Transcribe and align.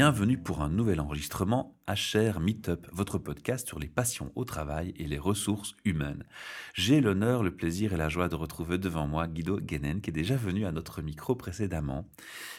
Bienvenue 0.00 0.38
pour 0.38 0.62
un 0.62 0.68
nouvel 0.68 1.00
enregistrement 1.00 1.76
HR 1.88 2.38
Meetup, 2.38 2.86
votre 2.92 3.18
podcast 3.18 3.66
sur 3.66 3.80
les 3.80 3.88
passions 3.88 4.30
au 4.36 4.44
travail 4.44 4.94
et 4.96 5.08
les 5.08 5.18
ressources 5.18 5.74
humaines. 5.84 6.24
J'ai 6.72 7.00
l'honneur, 7.00 7.42
le 7.42 7.56
plaisir 7.56 7.92
et 7.92 7.96
la 7.96 8.08
joie 8.08 8.28
de 8.28 8.36
retrouver 8.36 8.78
devant 8.78 9.08
moi 9.08 9.26
Guido 9.26 9.58
Guénen, 9.58 10.00
qui 10.00 10.10
est 10.10 10.12
déjà 10.12 10.36
venu 10.36 10.66
à 10.66 10.70
notre 10.70 11.02
micro 11.02 11.34
précédemment 11.34 12.08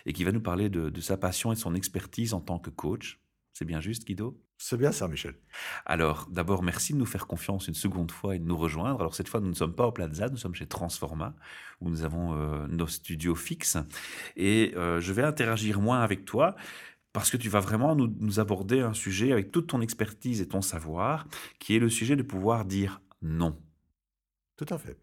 et 0.06 0.12
qui 0.12 0.26
va 0.26 0.34
nous 0.34 0.42
parler 0.42 0.68
de, 0.68 0.90
de 0.90 1.00
sa 1.00 1.16
passion 1.16 1.54
et 1.54 1.56
de 1.56 1.62
son 1.62 1.76
expertise 1.76 2.34
en 2.34 2.42
tant 2.42 2.60
que 2.60 2.72
coach. 2.72 3.22
C'est 3.54 3.64
bien 3.64 3.80
juste, 3.80 4.06
Guido? 4.06 4.38
C'est 4.58 4.76
bien 4.76 4.92
ça, 4.92 5.08
Michel. 5.08 5.36
Alors, 5.86 6.28
d'abord, 6.30 6.62
merci 6.62 6.92
de 6.92 6.98
nous 6.98 7.06
faire 7.06 7.26
confiance 7.26 7.70
une 7.70 7.74
seconde 7.74 8.12
fois 8.12 8.36
et 8.36 8.40
de 8.40 8.46
nous 8.46 8.58
rejoindre. 8.58 9.00
Alors, 9.00 9.16
cette 9.16 9.30
fois, 9.30 9.40
nous 9.40 9.48
ne 9.48 9.54
sommes 9.54 9.76
pas 9.76 9.88
au 9.88 9.94
Plaza, 9.94 10.28
nous 10.28 10.36
sommes 10.36 10.56
chez 10.56 10.68
Transforma, 10.68 11.34
où 11.80 11.90
nous 11.90 12.04
avons 12.04 12.34
euh, 12.34 12.68
nos 12.68 12.88
studios 12.88 13.36
fixes. 13.36 13.78
Et 14.36 14.74
euh, 14.76 15.00
je 15.00 15.14
vais 15.14 15.24
interagir 15.24 15.80
moins 15.80 16.02
avec 16.02 16.26
toi 16.26 16.58
parce 17.14 17.30
que 17.32 17.38
tu 17.38 17.50
vas 17.50 17.60
vraiment 17.60 17.96
nous, 17.96 18.14
nous, 18.20 18.40
aborder 18.40 18.82
un 18.82 18.94
sujet 18.94 19.32
avec 19.32 19.52
toute 19.52 19.68
ton 19.68 19.82
expertise 19.82 20.42
et 20.42 20.48
ton 20.48 20.62
savoir, 20.62 21.28
qui 21.60 21.76
est 21.76 21.80
le 21.80 21.90
sujet 21.90 22.16
de 22.16 22.24
pouvoir 22.24 22.66
dire 22.66 23.02
non. 23.22 23.58
Tout 24.58 24.68
à 24.70 24.78
fait. 24.78 24.98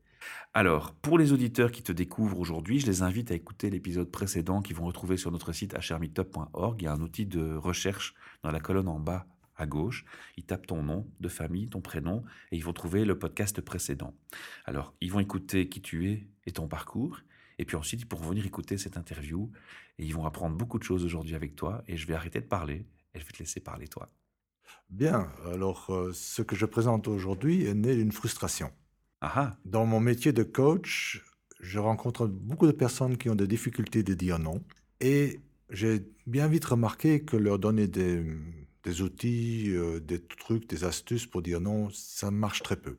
Alors, 0.54 0.94
pour 0.94 1.18
les 1.18 1.32
auditeurs 1.32 1.70
qui 1.70 1.82
te 1.82 1.92
découvrent 1.92 2.38
aujourd'hui, 2.38 2.80
je 2.80 2.86
les 2.86 3.02
invite 3.02 3.30
à 3.30 3.34
écouter 3.34 3.70
l'épisode 3.70 4.10
précédent 4.10 4.62
qu'ils 4.62 4.76
vont 4.76 4.86
retrouver 4.86 5.16
sur 5.16 5.30
notre 5.30 5.52
site 5.52 5.74
hrmeetup.org. 5.74 6.80
Il 6.80 6.84
y 6.84 6.88
a 6.88 6.92
un 6.92 7.00
outil 7.00 7.26
de 7.26 7.54
recherche 7.54 8.14
dans 8.42 8.50
la 8.50 8.60
colonne 8.60 8.88
en 8.88 8.98
bas 8.98 9.26
à 9.56 9.66
gauche. 9.66 10.04
Ils 10.36 10.44
tapent 10.44 10.66
ton 10.66 10.82
nom 10.82 11.06
de 11.20 11.28
famille, 11.28 11.68
ton 11.68 11.80
prénom, 11.80 12.24
et 12.52 12.56
ils 12.56 12.64
vont 12.64 12.72
trouver 12.72 13.04
le 13.04 13.18
podcast 13.18 13.60
précédent. 13.60 14.14
Alors, 14.64 14.94
ils 15.00 15.12
vont 15.12 15.20
écouter 15.20 15.68
qui 15.68 15.80
tu 15.80 16.10
es 16.10 16.26
et 16.46 16.52
ton 16.52 16.68
parcours. 16.68 17.20
Et 17.58 17.64
puis 17.64 17.76
ensuite, 17.76 18.02
ils 18.02 18.06
pourront 18.06 18.28
venir 18.28 18.44
écouter 18.44 18.76
cette 18.76 18.96
interview 18.96 19.50
et 19.98 20.04
ils 20.04 20.14
vont 20.14 20.26
apprendre 20.26 20.56
beaucoup 20.56 20.78
de 20.78 20.84
choses 20.84 21.04
aujourd'hui 21.04 21.34
avec 21.34 21.56
toi. 21.56 21.82
Et 21.88 21.96
je 21.96 22.06
vais 22.06 22.14
arrêter 22.14 22.40
de 22.40 22.46
parler 22.46 22.86
et 23.14 23.20
je 23.20 23.24
vais 23.24 23.32
te 23.32 23.38
laisser 23.38 23.60
parler 23.60 23.88
toi. 23.88 24.10
Bien, 24.90 25.30
alors 25.44 25.86
euh, 25.90 26.12
ce 26.12 26.42
que 26.42 26.56
je 26.56 26.66
présente 26.66 27.08
aujourd'hui 27.08 27.64
est 27.64 27.74
né 27.74 27.96
d'une 27.96 28.12
frustration. 28.12 28.70
Aha. 29.20 29.56
Dans 29.64 29.86
mon 29.86 30.00
métier 30.00 30.32
de 30.32 30.42
coach, 30.42 31.24
je 31.60 31.78
rencontre 31.78 32.26
beaucoup 32.26 32.66
de 32.66 32.72
personnes 32.72 33.16
qui 33.16 33.30
ont 33.30 33.34
des 33.34 33.46
difficultés 33.46 34.02
de 34.02 34.14
dire 34.14 34.38
non. 34.38 34.62
Et 35.00 35.40
j'ai 35.70 36.06
bien 36.26 36.46
vite 36.48 36.64
remarqué 36.64 37.24
que 37.24 37.36
leur 37.36 37.58
donner 37.58 37.88
des, 37.88 38.24
des 38.82 39.02
outils, 39.02 39.70
euh, 39.70 40.00
des 40.00 40.22
trucs, 40.22 40.68
des 40.68 40.84
astuces 40.84 41.26
pour 41.26 41.42
dire 41.42 41.60
non, 41.60 41.90
ça 41.90 42.30
marche 42.30 42.62
très 42.62 42.76
peu. 42.76 42.98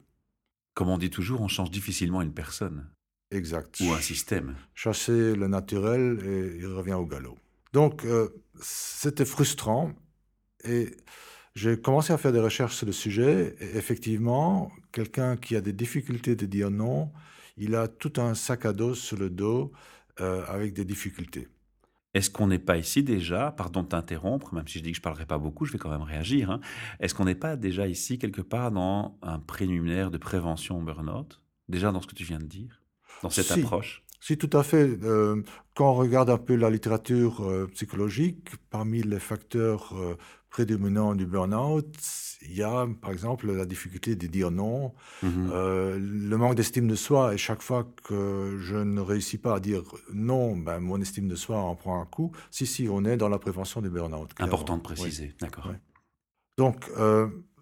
Comme 0.73 0.89
on 0.89 0.97
dit 0.97 1.09
toujours, 1.09 1.41
on 1.41 1.47
change 1.47 1.71
difficilement 1.71 2.21
une 2.21 2.33
personne. 2.33 2.89
Exact. 3.31 3.80
Ou 3.81 3.92
un 3.92 4.02
système. 4.02 4.56
Chasser 4.73 5.36
le 5.36 5.47
naturel 5.47 6.20
et 6.25 6.58
il 6.59 6.67
revient 6.67 6.94
au 6.94 7.06
galop. 7.06 7.38
Donc, 7.73 8.06
euh, 8.06 8.30
c'était 8.61 9.25
frustrant 9.25 9.92
et 10.64 10.95
j'ai 11.55 11.80
commencé 11.80 12.14
à 12.14 12.17
faire 12.17 12.31
des 12.31 12.39
recherches 12.39 12.75
sur 12.75 12.86
le 12.86 12.94
sujet. 12.94 13.55
Et 13.59 13.78
effectivement, 13.78 14.72
quelqu'un 14.92 15.36
qui 15.36 15.55
a 15.55 15.61
des 15.61 15.73
difficultés 15.73 16.36
de 16.36 16.45
dire 16.45 16.72
non, 16.72 17.11
il 17.58 17.75
a 17.75 17.88
tout 17.88 18.14
un 18.17 18.33
sac 18.36 18.66
à 18.66 18.73
dos 18.73 18.95
sur 18.95 19.17
le 19.17 19.30
dos 19.30 19.72
euh, 20.22 20.45
avec 20.48 20.73
des 20.73 20.86
difficultés. 20.86 21.48
Est-ce 22.14 22.30
qu'on 22.30 22.48
n'est 22.48 22.59
pas 22.59 22.78
ici 22.78 23.03
déjà, 23.03 23.52
pardon 23.52 23.83
de 23.83 23.89
t'interrompre, 23.89 24.53
même 24.53 24.67
si 24.67 24.80
je 24.80 24.83
dis 24.83 24.92
que 24.92 24.95
je 24.95 25.02
ne 25.02 25.03
parlerai 25.03 25.25
pas 25.25 25.38
beaucoup, 25.38 25.66
je 25.66 25.73
vais 25.73 25.78
quand 25.78 25.92
même 25.92 26.02
réagir, 26.02 26.50
hein. 26.50 26.61
est-ce 27.00 27.14
qu'on 27.14 27.25
n'est 27.25 27.36
pas 27.36 27.55
déjà 27.55 27.88
ici 27.88 28.17
quelque 28.17 28.42
part 28.42 28.72
dans 28.72 29.20
un 29.22 29.38
préliminaire 29.38 30.09
de 30.09 30.17
prévention 30.17 30.81
burn-out? 30.81 31.42
Déjà 31.70 31.92
dans 31.92 32.02
ce 32.02 32.08
que 32.08 32.16
tu 32.16 32.23
viens 32.23 32.39
de 32.39 32.45
dire? 32.45 32.81
Dans 33.23 33.29
cette 33.29 33.45
si. 33.47 33.59
approche 33.61 34.03
Si, 34.19 34.37
tout 34.37 34.49
à 34.57 34.63
fait. 34.63 34.97
Euh, 35.03 35.41
quand 35.75 35.91
on 35.91 35.95
regarde 35.95 36.29
un 36.29 36.37
peu 36.37 36.55
la 36.55 36.69
littérature 36.69 37.43
euh, 37.43 37.67
psychologique, 37.73 38.49
parmi 38.69 39.02
les 39.03 39.19
facteurs 39.19 39.93
euh, 39.95 40.15
prédominants 40.49 41.14
du 41.15 41.25
burn-out, 41.25 41.86
il 42.42 42.55
y 42.55 42.64
a 42.64 42.87
par 43.02 43.11
exemple 43.11 43.52
la 43.52 43.65
difficulté 43.65 44.15
de 44.15 44.27
dire 44.27 44.52
non, 44.52 44.93
Mhm. 45.23 45.52
le 45.52 46.36
manque 46.37 46.55
d'estime 46.55 46.87
de 46.87 46.95
soi. 46.95 47.33
Et 47.33 47.37
chaque 47.37 47.61
fois 47.61 47.87
que 48.03 48.58
je 48.59 48.75
ne 48.75 49.02
réussis 49.02 49.37
pas 49.39 49.55
à 49.55 49.59
dire 49.59 49.83
non, 50.13 50.55
ben, 50.55 50.80
mon 50.80 50.99
estime 51.02 51.27
de 51.27 51.36
soi 51.36 51.58
en 51.58 51.75
prend 51.75 51.99
un 52.02 52.05
coup. 52.05 52.31
Si, 52.52 52.65
si, 52.65 52.87
on 52.89 53.05
est 53.05 53.17
dans 53.17 53.30
la 53.30 53.39
prévention 53.39 53.81
du 53.81 53.89
burn-out. 53.89 54.30
Important 54.39 54.77
de 54.77 54.81
Oui. 54.87 54.93
préciser, 54.95 55.36
d'accord. 55.42 55.71
Donc, 56.58 56.89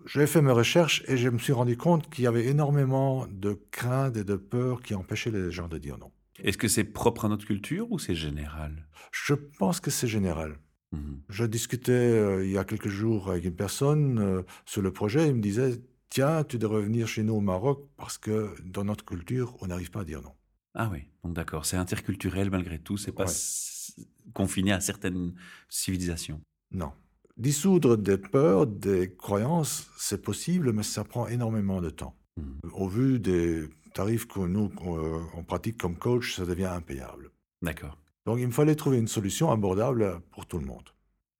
j'ai 0.05 0.27
fait 0.27 0.41
mes 0.41 0.51
recherches 0.51 1.03
et 1.07 1.17
je 1.17 1.29
me 1.29 1.37
suis 1.37 1.53
rendu 1.53 1.77
compte 1.77 2.09
qu'il 2.09 2.23
y 2.23 2.27
avait 2.27 2.45
énormément 2.47 3.27
de 3.31 3.59
craintes 3.71 4.17
et 4.17 4.23
de 4.23 4.35
peurs 4.35 4.81
qui 4.81 4.93
empêchaient 4.93 5.31
les 5.31 5.51
gens 5.51 5.67
de 5.67 5.77
dire 5.77 5.97
non. 5.97 6.11
Est-ce 6.43 6.57
que 6.57 6.67
c'est 6.67 6.83
propre 6.83 7.25
à 7.25 7.29
notre 7.29 7.45
culture 7.45 7.91
ou 7.91 7.97
c'est 7.99 8.15
général? 8.15 8.87
Je 9.11 9.33
pense 9.33 9.79
que 9.79 9.89
c'est 9.91 10.07
général. 10.07 10.57
Mhm. 10.91 11.21
Je 11.29 11.45
discutais 11.45 11.91
euh, 11.91 12.45
il 12.45 12.51
y 12.51 12.57
a 12.57 12.63
quelques 12.65 12.89
jours 12.89 13.29
avec 13.31 13.45
une 13.45 13.55
personne 13.55 14.19
euh, 14.19 14.43
sur 14.65 14.81
le 14.81 14.91
projet. 14.91 15.27
Il 15.29 15.35
me 15.35 15.41
disait 15.41 15.81
Tiens, 16.09 16.43
tu 16.43 16.57
devrais 16.59 16.81
venir 16.81 17.07
chez 17.07 17.23
nous 17.23 17.33
au 17.35 17.41
Maroc 17.41 17.89
parce 17.97 18.17
que 18.17 18.53
dans 18.63 18.83
notre 18.85 19.03
culture, 19.05 19.55
on 19.61 19.67
n'arrive 19.67 19.91
pas 19.91 20.01
à 20.01 20.05
dire 20.05 20.21
non. 20.21 20.31
Ah 20.75 20.89
oui, 20.91 21.09
donc 21.23 21.33
d'accord, 21.33 21.65
c'est 21.65 21.77
interculturel 21.77 22.51
malgré 22.51 22.79
tout, 22.79 22.97
c'est 22.97 23.11
pas 23.11 23.25
Ouais. 23.25 24.03
confiné 24.33 24.71
à 24.73 24.79
certaines 24.81 25.33
civilisations. 25.69 26.41
Non. 26.71 26.91
Dissoudre 27.37 27.97
des 27.97 28.17
peurs, 28.17 28.65
des 28.65 29.13
croyances, 29.13 29.89
c'est 29.97 30.21
possible, 30.21 30.71
mais 30.71 30.83
ça 30.83 31.03
prend 31.03 31.27
énormément 31.27 31.81
de 31.81 31.89
temps. 31.89 32.15
Mhm. 32.37 32.71
Au 32.73 32.87
vu 32.87 33.19
des 33.19 33.67
tarifs 33.93 34.25
que 34.27 34.39
nous 34.39 34.71
euh, 34.85 35.21
on 35.35 35.43
pratique 35.43 35.77
comme 35.77 35.97
coach, 35.97 36.35
ça 36.35 36.45
devient 36.45 36.65
impayable. 36.65 37.31
D'accord. 37.61 37.97
Donc 38.25 38.39
il 38.39 38.47
me 38.47 38.51
fallait 38.51 38.75
trouver 38.75 38.97
une 38.97 39.07
solution 39.07 39.51
abordable 39.51 40.21
pour 40.31 40.45
tout 40.45 40.59
le 40.59 40.65
monde 40.65 40.89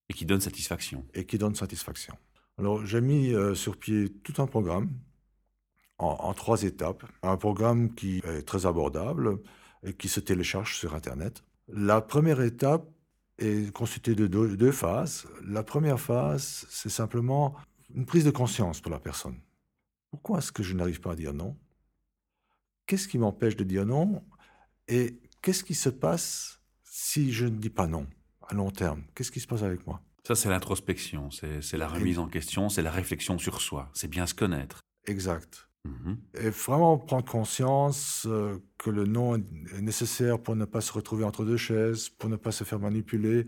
Et 0.09 0.13
qui 0.13 0.25
donne 0.25 0.41
satisfaction. 0.41 1.05
et 1.13 1.25
qui 1.25 1.37
donne 1.37 1.55
satisfaction. 1.55 2.15
Alors 2.57 2.85
j'ai 2.85 3.01
mis 3.01 3.33
euh, 3.33 3.55
sur 3.55 3.77
pied 3.77 4.09
tout 4.23 4.41
un 4.41 4.47
programme 4.47 4.89
en, 5.97 6.07
en 6.07 6.33
trois 6.33 6.63
étapes. 6.63 7.05
Un 7.23 7.37
programme 7.37 7.93
qui 7.95 8.17
est 8.25 8.41
très 8.43 8.65
abordable 8.65 9.39
et 9.83 9.93
qui 9.93 10.09
se 10.09 10.19
télécharge 10.19 10.77
sur 10.77 10.93
Internet. 10.93 11.43
La 11.69 12.01
première 12.01 12.41
étape 12.41 12.85
est 13.37 13.71
constituée 13.73 14.15
de 14.15 14.27
deux, 14.27 14.55
deux 14.55 14.71
phases. 14.71 15.27
La 15.43 15.63
première 15.63 15.99
phase, 15.99 16.65
c'est 16.69 16.89
simplement 16.89 17.55
une 17.93 18.05
prise 18.05 18.25
de 18.25 18.31
conscience 18.31 18.81
pour 18.81 18.91
la 18.91 18.99
personne. 18.99 19.39
Pourquoi 20.09 20.39
est-ce 20.39 20.51
que 20.51 20.63
je 20.63 20.73
n'arrive 20.73 21.01
pas 21.01 21.11
à 21.11 21.15
dire 21.15 21.33
non? 21.33 21.57
Qu'est-ce 22.85 23.07
qui 23.07 23.17
m'empêche 23.17 23.55
de 23.55 23.63
dire 23.63 23.85
non? 23.85 24.23
Et 24.87 25.19
qu'est-ce 25.41 25.63
qui 25.63 25.75
se 25.75 25.89
passe 25.89 26.61
si 26.83 27.31
je 27.31 27.45
ne 27.45 27.57
dis 27.57 27.69
pas 27.69 27.87
non 27.87 28.07
à 28.47 28.53
long 28.53 28.71
terme? 28.71 29.03
Qu'est-ce 29.15 29.31
qui 29.31 29.39
se 29.39 29.47
passe 29.47 29.63
avec 29.63 29.85
moi? 29.85 30.01
Ça, 30.25 30.35
c'est 30.35 30.49
l'introspection, 30.49 31.29
c'est 31.29 31.61
c'est 31.61 31.77
la 31.77 31.87
remise 31.87 32.17
en 32.17 32.27
question, 32.27 32.69
c'est 32.69 32.81
la 32.81 32.91
réflexion 32.91 33.37
sur 33.37 33.61
soi, 33.61 33.91
c'est 33.93 34.07
bien 34.07 34.25
se 34.25 34.33
connaître. 34.33 34.79
Exact. 35.05 35.69
Mhm. 35.85 36.17
Et 36.39 36.49
vraiment 36.49 36.97
prendre 36.97 37.25
conscience 37.25 38.25
euh, 38.27 38.57
que 38.79 38.89
le 38.89 39.05
non 39.05 39.35
est 39.35 39.81
nécessaire 39.81 40.41
pour 40.41 40.55
ne 40.55 40.65
pas 40.65 40.81
se 40.81 40.91
retrouver 40.91 41.23
entre 41.23 41.45
deux 41.45 41.57
chaises, 41.57 42.09
pour 42.09 42.27
ne 42.29 42.37
pas 42.37 42.51
se 42.51 42.63
faire 42.63 42.79
manipuler 42.79 43.45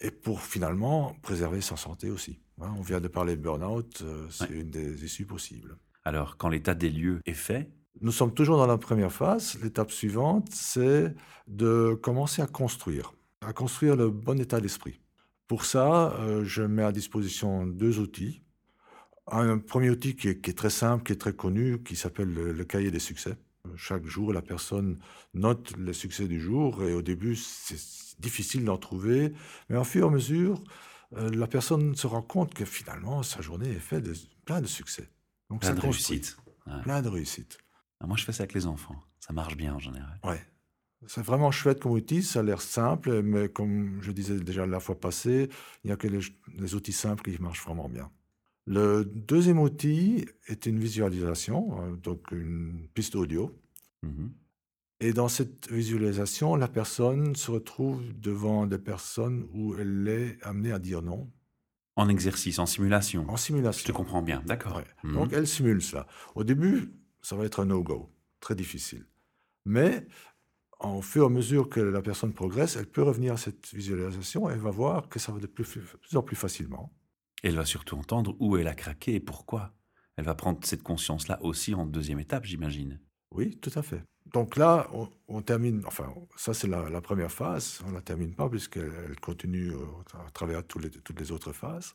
et 0.00 0.10
pour 0.10 0.40
finalement 0.42 1.14
préserver 1.22 1.60
sa 1.60 1.76
santé 1.76 2.10
aussi. 2.10 2.40
Hein, 2.60 2.74
on 2.76 2.82
vient 2.82 3.00
de 3.00 3.08
parler 3.08 3.36
de 3.36 3.42
burn-out, 3.42 4.02
euh, 4.02 4.26
c'est 4.30 4.50
Ouais. 4.50 4.60
une 4.62 4.70
des 4.70 5.04
issues 5.04 5.26
possibles. 5.26 5.76
Alors, 6.04 6.36
quand 6.36 6.48
l'état 6.48 6.74
des 6.74 6.90
lieux 6.90 7.20
est 7.24 7.34
fait, 7.34 7.70
Nous 8.02 8.12
sommes 8.12 8.34
toujours 8.34 8.58
dans 8.58 8.66
la 8.66 8.76
première 8.76 9.10
phase. 9.10 9.58
L'étape 9.62 9.90
suivante, 9.90 10.48
c'est 10.52 11.14
de 11.46 11.94
commencer 12.02 12.42
à 12.42 12.46
construire, 12.46 13.14
à 13.40 13.54
construire 13.54 13.96
le 13.96 14.10
bon 14.10 14.38
état 14.38 14.60
d'esprit. 14.60 15.00
Pour 15.48 15.64
ça, 15.64 16.12
euh, 16.20 16.44
je 16.44 16.62
mets 16.62 16.82
à 16.82 16.92
disposition 16.92 17.66
deux 17.66 17.98
outils. 17.98 18.42
Un 19.30 19.58
premier 19.58 19.90
outil 19.90 20.14
qui 20.14 20.28
est, 20.28 20.40
qui 20.40 20.50
est 20.50 20.54
très 20.54 20.70
simple, 20.70 21.02
qui 21.04 21.12
est 21.12 21.20
très 21.20 21.32
connu, 21.34 21.82
qui 21.82 21.96
s'appelle 21.96 22.32
le, 22.32 22.52
le 22.52 22.64
cahier 22.64 22.90
des 22.90 23.00
succès. 23.00 23.36
Chaque 23.74 24.06
jour, 24.06 24.32
la 24.32 24.42
personne 24.42 24.98
note 25.34 25.76
les 25.76 25.92
succès 25.92 26.28
du 26.28 26.40
jour 26.40 26.84
et 26.84 26.92
au 26.94 27.02
début, 27.02 27.34
c'est 27.34 28.20
difficile 28.20 28.64
d'en 28.64 28.76
trouver. 28.76 29.32
Mais 29.68 29.76
au 29.76 29.84
fur 29.84 30.04
et 30.04 30.08
à 30.08 30.10
mesure, 30.10 30.62
euh, 31.16 31.30
la 31.30 31.46
personne 31.46 31.94
se 31.96 32.06
rend 32.06 32.22
compte 32.22 32.54
que 32.54 32.64
finalement, 32.64 33.22
sa 33.22 33.40
journée 33.40 33.70
est 33.70 33.80
faite 33.80 34.04
de 34.04 34.14
plein 34.44 34.60
de 34.60 34.66
succès. 34.66 35.08
Donc, 35.50 35.60
plein 35.60 35.70
ça 35.70 35.74
de 35.74 35.80
réussite. 35.80 36.36
Ouais. 36.66 36.82
Plein 36.82 37.02
de 37.02 37.08
réussites. 37.08 37.58
Ah, 38.00 38.06
Moi, 38.06 38.16
je 38.16 38.24
fais 38.24 38.32
ça 38.32 38.42
avec 38.42 38.54
les 38.54 38.66
enfants. 38.66 38.96
Ça 39.20 39.32
marche 39.32 39.56
bien 39.56 39.74
en 39.74 39.78
général. 39.78 40.18
Ouais. 40.22 40.40
C'est 41.06 41.22
vraiment 41.22 41.50
chouette 41.50 41.80
comme 41.80 41.92
outil, 41.92 42.22
ça 42.22 42.40
a 42.40 42.42
l'air 42.42 42.60
simple, 42.60 43.22
mais 43.22 43.48
comme 43.48 44.00
je 44.02 44.10
disais 44.12 44.40
déjà 44.40 44.66
la 44.66 44.80
fois 44.80 44.98
passée, 44.98 45.50
il 45.84 45.88
n'y 45.88 45.92
a 45.92 45.96
que 45.96 46.08
les, 46.08 46.20
les 46.56 46.74
outils 46.74 46.92
simples 46.92 47.30
qui 47.30 47.40
marchent 47.40 47.62
vraiment 47.64 47.88
bien. 47.88 48.10
Le 48.66 49.04
deuxième 49.04 49.60
outil 49.60 50.26
est 50.48 50.66
une 50.66 50.78
visualisation, 50.78 51.80
euh, 51.82 51.96
donc 51.96 52.30
une 52.32 52.88
piste 52.94 53.14
audio. 53.14 53.56
Mhm. 54.02 54.32
Et 55.00 55.12
dans 55.12 55.28
cette 55.28 55.70
visualisation, 55.70 56.56
la 56.56 56.68
personne 56.68 57.36
se 57.36 57.50
retrouve 57.50 58.02
devant 58.18 58.66
des 58.66 58.78
personnes 58.78 59.46
où 59.52 59.74
elle 59.78 60.08
est 60.08 60.38
amenée 60.42 60.72
à 60.72 60.78
dire 60.78 61.02
non, 61.02 61.30
En 61.96 62.08
exercice, 62.08 62.58
en 62.58 62.66
simulation. 62.66 63.28
en 63.28 63.36
Je 63.36 63.42
simulation. 63.42 63.86
te 63.86 63.92
comprends 63.96 64.22
bien, 64.22 64.42
d'accord. 64.46 64.76
Ouais. 64.76 64.84
Mhm. 65.04 65.12
Donc 65.14 65.32
elle 65.32 65.46
simule 65.46 65.82
cela. 65.82 66.06
Au 66.34 66.44
début, 66.44 66.92
ça 67.22 67.36
va 67.36 67.44
être 67.44 67.60
un 67.60 67.66
no-go, 67.66 68.10
très 68.40 68.54
difficile. 68.54 69.06
Mais 69.64 70.06
au 70.80 71.02
fur 71.02 71.24
et 71.24 71.26
à 71.26 71.28
mesure 71.30 71.68
que 71.68 71.80
la 71.80 72.02
personne 72.02 72.32
progresse, 72.32 72.76
elle 72.76 72.86
peut 72.86 73.02
revenir 73.02 73.34
à 73.34 73.36
cette 73.36 73.68
visualisation 73.74 74.48
et 74.50 74.54
elle 74.54 74.60
va 74.60 74.70
voir 74.70 75.08
que 75.08 75.18
ça 75.18 75.30
va 75.32 75.38
de 75.40 75.46
plus, 75.46 75.66
plus 76.00 76.16
en 76.16 76.22
plus 76.22 76.36
facilement. 76.36 76.92
Elle 77.46 77.54
va 77.54 77.64
surtout 77.64 77.96
entendre 77.96 78.34
où 78.40 78.56
elle 78.56 78.66
a 78.66 78.74
craqué 78.74 79.14
et 79.14 79.20
pourquoi. 79.20 79.72
Elle 80.16 80.24
va 80.24 80.34
prendre 80.34 80.58
cette 80.64 80.82
conscience-là 80.82 81.38
aussi 81.42 81.76
en 81.76 81.86
deuxième 81.86 82.18
étape, 82.18 82.44
j'imagine. 82.44 82.98
Oui, 83.32 83.56
tout 83.58 83.70
à 83.76 83.82
fait. 83.82 84.02
Donc 84.32 84.56
là, 84.56 84.90
on, 85.28 85.42
termine, 85.42 85.84
enfin, 85.86 86.12
ça 86.34 86.52
c'est 86.54 86.66
la, 86.66 87.00
première 87.00 87.30
phase, 87.30 87.80
on 87.86 87.90
ne 87.90 87.94
la 87.94 88.00
termine 88.00 88.34
pas 88.34 88.48
puisqu'elle 88.48 89.14
continue 89.20 89.70
euh, 89.70 89.84
à 90.26 90.28
travers 90.30 90.62
les, 90.82 90.90
toutes 90.90 91.20
les 91.20 91.30
autres 91.30 91.52
phases. 91.52 91.94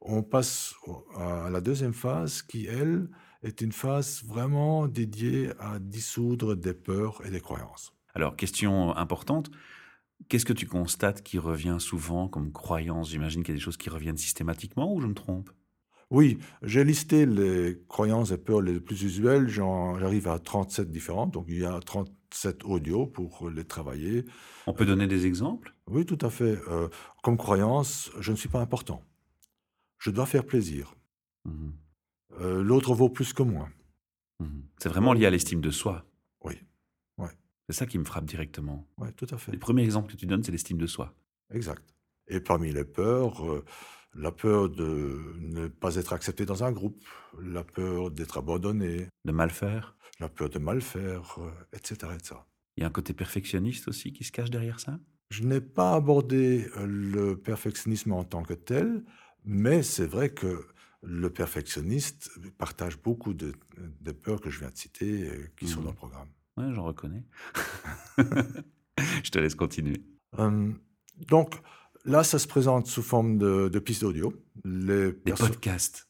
On 0.00 0.24
passe 0.24 0.74
à 1.14 1.50
la 1.50 1.60
deuxième 1.60 1.94
phase 1.94 2.42
qui, 2.42 2.66
elle, 2.66 3.08
est 3.44 3.60
une 3.60 3.70
phase 3.70 4.24
vraiment 4.24 4.88
dédiée 4.88 5.52
à 5.60 5.78
dissoudre 5.78 6.56
des 6.56 6.74
peurs 6.74 7.24
et 7.24 7.30
des 7.30 7.40
croyances. 7.40 7.92
Alors, 8.12 8.34
question 8.34 8.96
importante, 8.96 9.52
qu'est-ce 10.28 10.44
que 10.44 10.52
tu 10.52 10.66
constates 10.66 11.22
qui 11.22 11.38
revient 11.38 11.76
souvent 11.78 12.28
comme 12.28 12.52
croyance? 12.52 13.10
J'imagine 13.10 13.42
qu'il 13.42 13.54
y 13.54 13.56
a 13.56 13.58
des 13.58 13.64
choses 13.64 13.76
qui 13.76 13.90
reviennent 13.90 14.16
systématiquement 14.16 14.92
ou 14.92 15.00
je 15.00 15.06
me 15.06 15.14
trompe? 15.14 15.50
Oui, 16.10 16.38
j'ai 16.62 16.84
listé 16.84 17.26
les 17.26 17.80
croyances 17.88 18.30
et 18.30 18.38
peurs 18.38 18.60
les 18.60 18.78
plus 18.78 19.02
usuelles, 19.02 19.48
j'arrive 19.48 20.28
à 20.28 20.38
37 20.38 20.90
différentes, 20.90 21.32
donc 21.32 21.46
il 21.48 21.58
y 21.58 21.64
a 21.64 21.80
37 21.80 22.64
audios 22.64 23.06
pour 23.06 23.50
les 23.50 23.64
travailler. 23.64 24.24
On 24.66 24.74
peut 24.74 24.86
donner 24.86 25.06
des 25.06 25.26
exemples? 25.26 25.74
Oui, 25.88 26.04
tout 26.04 26.18
à 26.20 26.30
fait. 26.30 26.58
Euh, 26.68 26.88
comme 27.22 27.36
croyance, 27.36 28.10
je 28.20 28.32
ne 28.32 28.36
suis 28.36 28.48
pas 28.48 28.60
important. 28.60 29.02
Je 29.98 30.10
dois 30.10 30.26
faire 30.26 30.44
plaisir. 30.44 30.94
Mmh 31.44 31.70
euh, 32.40 32.64
l'autre 32.64 32.94
vaut 32.94 33.08
plus 33.08 33.32
que 33.32 33.44
moi. 33.44 33.68
Mmh 34.40 34.46
C'est 34.78 34.88
vraiment 34.88 35.12
lié 35.12 35.26
à 35.26 35.30
l'estime 35.30 35.60
de 35.60 35.70
soi. 35.70 36.04
C'est 37.68 37.76
ça 37.76 37.86
qui 37.86 37.98
me 37.98 38.04
frappe 38.04 38.26
directement. 38.26 38.86
Oui, 38.98 39.08
tout 39.16 39.26
à 39.30 39.38
fait. 39.38 39.52
Les 39.52 39.58
premiers 39.58 39.82
exemples 39.82 40.12
que 40.12 40.16
tu 40.16 40.26
donnes, 40.26 40.42
c'est 40.42 40.52
l'estime 40.52 40.78
de 40.78 40.86
soi. 40.86 41.14
Exact. 41.52 41.82
Et 42.28 42.40
parmi 42.40 42.72
les 42.72 42.84
peurs, 42.84 43.46
euh, 43.50 43.64
la 44.14 44.32
peur 44.32 44.68
de 44.68 45.34
ne 45.38 45.68
pas 45.68 45.96
être 45.96 46.12
accepté 46.12 46.44
dans 46.46 46.64
un 46.64 46.72
groupe, 46.72 47.04
la 47.42 47.64
peur 47.64 48.10
d'être 48.10 48.38
abandonné. 48.38 49.08
De 49.24 49.32
mal 49.32 49.50
faire. 49.50 49.96
La 50.20 50.28
peur 50.28 50.48
de 50.48 50.58
mal 50.58 50.80
faire, 50.80 51.38
etc., 51.72 51.96
euh, 52.04 52.14
etc. 52.14 52.40
Il 52.76 52.82
y 52.82 52.84
a 52.84 52.86
un 52.86 52.92
côté 52.92 53.14
perfectionniste 53.14 53.88
aussi 53.88 54.12
qui 54.12 54.24
se 54.24 54.32
cache 54.32 54.50
derrière 54.50 54.80
ça? 54.80 54.98
Je 55.30 55.42
n'ai 55.42 55.60
pas 55.60 55.94
abordé 55.94 56.68
le 56.76 57.34
perfectionnisme 57.34 58.12
en 58.12 58.24
tant 58.24 58.42
que 58.42 58.54
tel, 58.54 59.04
mais 59.44 59.82
c'est 59.82 60.06
vrai 60.06 60.30
que 60.30 60.66
le 61.02 61.30
perfectionniste 61.30 62.30
partage 62.56 63.00
beaucoup 63.00 63.34
de, 63.34 63.52
peurs 64.22 64.40
que 64.40 64.50
je 64.50 64.60
viens 64.60 64.70
de 64.70 64.76
citer 64.76 65.28
euh, 65.28 65.50
qui 65.56 65.66
sont 65.66 65.80
mmh. 65.80 65.84
dans 65.84 65.90
le 65.90 65.96
programme. 65.96 66.28
Oui, 66.56 66.64
j'en 66.72 66.84
reconnais. 66.84 67.24
je 68.98 69.30
te 69.30 69.38
laisse 69.38 69.54
continuer. 69.54 70.02
Hum, 70.38 70.78
donc 71.28 71.54
là, 72.04 72.24
ça 72.24 72.38
se 72.38 72.46
présente 72.46 72.86
sous 72.86 73.02
forme 73.02 73.38
de, 73.38 73.68
de 73.68 73.78
pistes 73.78 74.04
audio. 74.04 74.32
des 74.64 75.12
podcasts. 75.36 76.08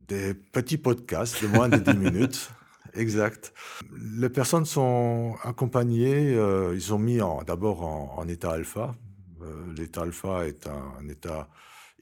Des 0.00 0.34
petits 0.34 0.78
podcasts 0.78 1.42
de 1.42 1.48
moins 1.48 1.68
de 1.68 1.78
10 1.78 1.94
minutes. 1.98 2.50
Exact. 2.94 3.54
Les 3.98 4.28
personnes 4.28 4.66
sont 4.66 5.36
accompagnées, 5.42 6.34
euh, 6.34 6.74
ils 6.74 6.82
sont 6.82 6.98
mis 6.98 7.20
d'abord 7.46 7.82
en, 7.84 8.28
état 8.28 8.52
alpha. 8.52 8.94
Euh, 9.40 9.72
l'état 9.74 10.02
alpha 10.02 10.46
est 10.46 10.66
un, 10.66 11.08
état 11.08 11.48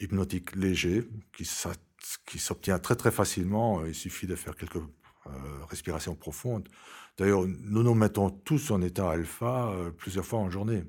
hypnotique 0.01 0.57
léger 0.57 1.09
qui 1.37 1.49
qui 2.27 2.39
s'obtient 2.39 2.79
très 2.79 2.97
très 2.97 3.11
facilement. 3.13 3.85
Il 3.85 3.95
suffit 3.95 4.27
de 4.27 4.35
faire 4.35 4.57
quelques 4.57 4.83
euh, 5.27 5.65
respirations 5.69 6.15
profondes. 6.15 6.69
D'ailleurs, 7.19 7.47
nous 7.47 7.83
nous 7.83 7.95
mettons 7.95 8.31
tous 8.31 8.71
en 8.71 8.81
état 8.81 9.11
alpha 9.11 9.71
euh, 9.71 9.91
plusieurs 9.91 10.25
fois 10.25 10.39
en 10.39 10.51
journée. 10.51 10.85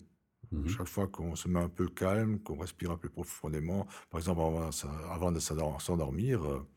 Mmh 0.51 0.67
Chaque 0.67 0.87
fois 0.87 1.07
qu'on 1.07 1.35
se 1.35 1.47
met 1.47 1.59
un 1.59 1.69
peu 1.69 1.87
calme, 1.87 2.39
qu'on 2.39 2.57
respire 2.57 2.91
un 2.91 2.97
peu 2.97 3.09
profondément, 3.09 3.87
par 4.09 4.19
exemple 4.19 4.41
avant, 5.09 5.31
de 5.31 5.39
s'endormir, 5.39 6.45
euh, 6.45 6.67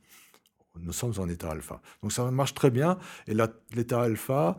nous 0.81 0.93
sommes 0.93 1.15
en 1.19 1.29
état 1.29 1.51
alpha. 1.51 1.81
Donc 2.03 2.13
ça 2.13 2.29
marche 2.31 2.55
très 2.55 2.71
bien. 2.71 2.99
Et 3.27 3.35
l'état 3.73 4.03
alpha 4.03 4.57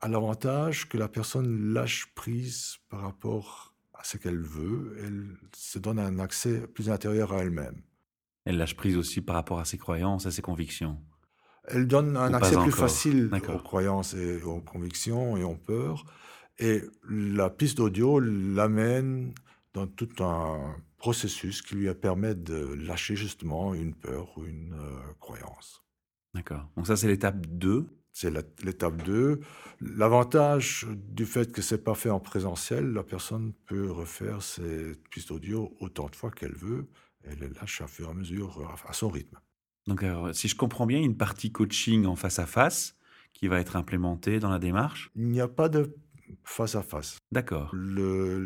a 0.00 0.08
l'avantage 0.08 0.88
que 0.88 0.96
la 0.96 1.08
personne 1.08 1.72
lâche 1.72 2.12
prise 2.14 2.78
par 2.88 3.02
rapport 3.02 3.74
à 3.94 4.04
ce 4.04 4.16
qu'elle 4.16 4.40
veut. 4.40 4.96
Elle 5.04 5.36
se 5.54 5.78
donne 5.78 5.98
un 5.98 6.18
accès 6.18 6.66
plus 6.66 6.88
intérieur 6.88 7.32
à 7.32 7.38
elle-même. 7.38 7.82
Elle 8.44 8.56
lâche 8.56 8.76
prise 8.76 8.96
aussi 8.96 9.20
par 9.20 9.36
rapport 9.36 9.60
à 9.60 9.66
ses 9.66 9.76
croyances, 9.76 10.24
à 10.24 10.30
ses 10.30 10.40
convictions. 10.40 10.98
Elle 11.68 11.86
donne 11.86 12.16
un 12.16 12.32
accès 12.34 12.56
plus 12.56 12.72
facile 12.72 13.30
aux 13.48 13.58
croyances 13.58 14.14
et 14.14 14.42
aux 14.42 14.60
convictions 14.60 15.36
et 15.36 15.42
aux 15.42 15.54
peurs. 15.54 16.04
Et 16.58 16.82
la 17.08 17.50
piste 17.50 17.76
d'audio 17.76 18.18
l'amène 18.20 19.32
dans 19.74 19.86
tout 19.86 20.08
un 20.20 20.74
processus 20.96 21.62
qui 21.62 21.76
lui 21.76 21.94
permet 21.94 22.34
de 22.34 22.74
lâcher 22.74 23.14
justement 23.14 23.74
une 23.74 23.94
peur 23.94 24.36
ou 24.36 24.44
une 24.44 24.74
euh, 24.74 25.12
croyance. 25.20 25.84
D'accord. 26.34 26.68
Donc 26.76 26.86
ça, 26.86 26.96
c'est 26.96 27.06
l'étape 27.06 27.46
2. 27.46 27.86
C'est 28.12 28.32
l'étape 28.64 29.00
2. 29.04 29.40
L'avantage 29.80 30.86
du 30.90 31.24
fait 31.24 31.52
que 31.52 31.62
c'est 31.62 31.84
pas 31.84 31.94
fait 31.94 32.10
en 32.10 32.18
présentiel, 32.18 32.92
la 32.92 33.04
personne 33.04 33.52
peut 33.66 33.92
refaire 33.92 34.42
ses 34.42 34.96
pistes 35.10 35.30
audio 35.30 35.72
autant 35.78 36.06
de 36.06 36.16
fois 36.16 36.32
qu'elle 36.32 36.56
veut 36.56 36.88
elle 37.24 37.38
les 37.40 37.48
lâche 37.48 37.80
à 37.80 37.86
fur 37.86 38.08
et 38.08 38.10
à 38.10 38.14
mesure, 38.14 38.78
à 38.86 38.92
son 38.92 39.08
rythme. 39.08 39.38
Donc, 39.88 40.04
si 40.32 40.48
je 40.48 40.54
comprends 40.54 40.86
bien, 40.86 41.00
une 41.00 41.16
partie 41.16 41.50
coaching 41.50 42.06
en 42.06 42.14
face 42.14 42.38
à 42.38 42.46
face 42.46 42.94
qui 43.32 43.48
va 43.48 43.58
être 43.58 43.74
implémentée 43.74 44.38
dans 44.38 44.50
la 44.50 44.58
démarche? 44.58 45.10
Il 45.16 45.28
n'y 45.28 45.40
a 45.40 45.48
pas 45.48 45.68
de 45.68 45.94
face 46.44 46.74
à 46.74 46.82
face. 46.82 47.18
D'accord. 47.32 47.70
Tu 47.70 47.76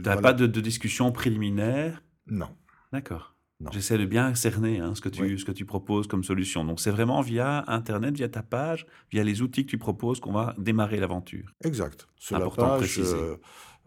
n'as 0.04 0.16
pas 0.16 0.32
de, 0.32 0.60
discussion 0.60 1.10
préliminaire? 1.10 2.02
Non. 2.26 2.48
D'accord. 2.92 3.34
J'essaie 3.70 3.96
de 3.96 4.04
bien 4.04 4.34
cerner 4.34 4.80
hein, 4.80 4.94
ce, 4.94 5.00
que 5.00 5.08
tu, 5.08 5.38
ce 5.38 5.44
que 5.44 5.52
tu 5.52 5.64
proposes 5.64 6.08
comme 6.08 6.24
solution. 6.24 6.64
Donc, 6.64 6.80
c'est 6.80 6.90
vraiment 6.90 7.20
via 7.20 7.64
Internet, 7.68 8.16
via 8.16 8.28
ta 8.28 8.42
page, 8.42 8.86
via 9.12 9.22
les 9.22 9.40
outils 9.40 9.64
que 9.64 9.70
tu 9.70 9.78
proposes 9.78 10.18
qu'on 10.18 10.32
va 10.32 10.54
démarrer 10.58 10.98
l'aventure. 10.98 11.52
Exact. 11.64 12.08
Sur 12.16 12.36
Important 12.36 12.74
la 12.74 12.78
page, 12.78 12.98
euh, 12.98 13.36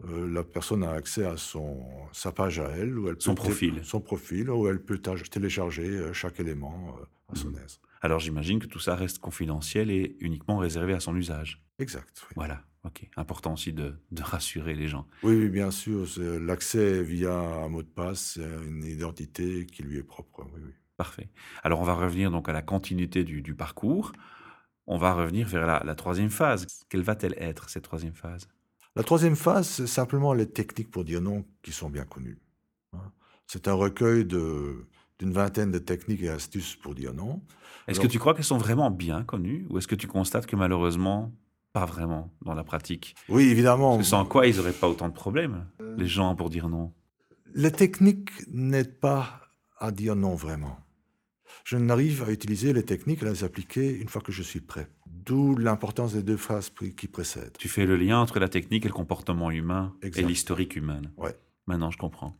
euh, 0.04 0.28
la 0.28 0.44
personne 0.44 0.84
a 0.84 0.92
accès 0.92 1.24
à 1.24 1.36
son, 1.36 1.84
sa 2.12 2.32
page 2.32 2.60
à 2.60 2.68
elle. 2.70 2.98
Où 2.98 3.08
elle 3.08 3.16
son 3.18 3.34
profil. 3.34 3.80
Son 3.82 4.00
profil, 4.00 4.50
où 4.50 4.68
elle 4.68 4.80
peut 4.80 4.98
télécharger 4.98 5.88
euh, 5.88 6.12
chaque 6.12 6.40
élément 6.40 6.96
à 7.28 7.34
son 7.34 7.50
mmh. 7.50 7.58
aise. 7.64 7.80
Alors, 8.02 8.20
j'imagine 8.20 8.58
que 8.58 8.66
tout 8.66 8.78
ça 8.78 8.94
reste 8.94 9.18
confidentiel 9.18 9.90
et 9.90 10.16
uniquement 10.20 10.58
réservé 10.58 10.92
à 10.92 11.00
son 11.00 11.16
usage. 11.16 11.62
Exact. 11.78 12.26
Voilà. 12.36 12.62
Ok. 12.84 13.08
Important 13.16 13.54
aussi 13.54 13.72
de, 13.72 13.94
de 14.12 14.22
rassurer 14.22 14.74
les 14.74 14.86
gens. 14.86 15.08
Oui, 15.24 15.48
bien 15.48 15.72
sûr. 15.72 16.06
L'accès 16.18 17.02
via 17.02 17.34
un 17.34 17.68
mot 17.68 17.82
de 17.82 17.88
passe, 17.88 18.38
une 18.38 18.84
identité 18.84 19.66
qui 19.66 19.82
lui 19.82 19.98
est 19.98 20.04
propre. 20.04 20.46
Oui, 20.54 20.60
oui. 20.64 20.72
Parfait. 20.96 21.28
Alors, 21.64 21.80
on 21.80 21.84
va 21.84 21.94
revenir 21.94 22.30
donc 22.30 22.48
à 22.48 22.52
la 22.52 22.62
continuité 22.62 23.24
du, 23.24 23.42
du 23.42 23.54
parcours. 23.54 24.12
On 24.86 24.98
va 24.98 25.14
revenir 25.14 25.48
vers 25.48 25.66
la, 25.66 25.82
la 25.84 25.94
troisième 25.96 26.30
phase. 26.30 26.66
Quelle 26.88 27.02
va-t-elle 27.02 27.34
être, 27.38 27.68
cette 27.70 27.82
troisième 27.82 28.14
phase? 28.14 28.46
La 28.96 29.02
troisième 29.02 29.36
phase, 29.36 29.68
c'est 29.68 29.86
simplement 29.86 30.32
les 30.32 30.46
techniques 30.46 30.90
pour 30.90 31.04
dire 31.04 31.20
non 31.20 31.44
qui 31.62 31.70
sont 31.70 31.90
bien 31.90 32.04
connues. 32.04 32.38
Hein. 32.94 33.12
C'est 33.46 33.68
un 33.68 33.74
recueil 33.74 34.24
de 34.24 34.86
d'une 35.18 35.32
vingtaine 35.32 35.70
de 35.70 35.78
techniques 35.78 36.22
et 36.22 36.28
astuces 36.28 36.76
pour 36.76 36.94
dire 36.94 37.14
non. 37.14 37.42
Est-ce 37.88 38.00
que 38.00 38.06
tu 38.06 38.18
crois 38.18 38.34
qu'elles 38.34 38.44
sont 38.44 38.58
vraiment 38.58 38.90
bien 38.90 39.22
connues 39.22 39.66
ou 39.70 39.78
est-ce 39.78 39.86
que 39.86 39.94
tu 39.94 40.06
constates 40.06 40.46
que 40.46 40.56
malheureusement, 40.56 41.32
pas 41.72 41.86
vraiment 41.86 42.30
dans 42.42 42.54
la 42.54 42.64
pratique? 42.64 43.14
Oui, 43.28 43.44
évidemment. 43.44 44.02
sans 44.02 44.24
quoi 44.24 44.46
ils 44.46 44.56
n'auraient 44.56 44.72
pas 44.72 44.88
autant 44.88 45.08
de 45.08 45.14
problèmes, 45.14 45.66
les 45.96 46.06
gens, 46.06 46.34
pour 46.34 46.50
dire 46.50 46.68
non 46.68 46.92
Les 47.54 47.72
techniques 47.72 48.30
n'aident 48.48 48.98
pas 48.98 49.40
à 49.78 49.90
dire 49.90 50.16
non 50.16 50.34
vraiment. 50.34 50.78
Je 51.64 51.76
n'arrive 51.76 52.22
à 52.24 52.30
utiliser 52.30 52.72
les 52.72 52.82
techniques, 52.82 53.22
à 53.22 53.26
les 53.26 53.44
appliquer 53.44 53.90
une 53.98 54.08
fois 54.08 54.22
que 54.22 54.32
je 54.32 54.42
suis 54.42 54.60
prêt. 54.60 54.88
D'où 55.26 55.56
l'importance 55.56 56.14
des 56.14 56.22
deux 56.22 56.36
phrases 56.36 56.70
qui 56.70 57.08
précèdent. 57.08 57.56
Tu 57.58 57.68
fais 57.68 57.84
le 57.84 57.96
lien 57.96 58.20
entre 58.20 58.38
la 58.38 58.48
technique 58.48 58.84
et 58.84 58.88
le 58.88 58.94
comportement 58.94 59.50
humain 59.50 59.94
et 60.02 60.22
l'historique 60.22 60.76
humain. 60.76 61.02
Ouais. 61.16 61.36
Maintenant, 61.66 61.90
je 61.90 61.98
comprends. 61.98 62.38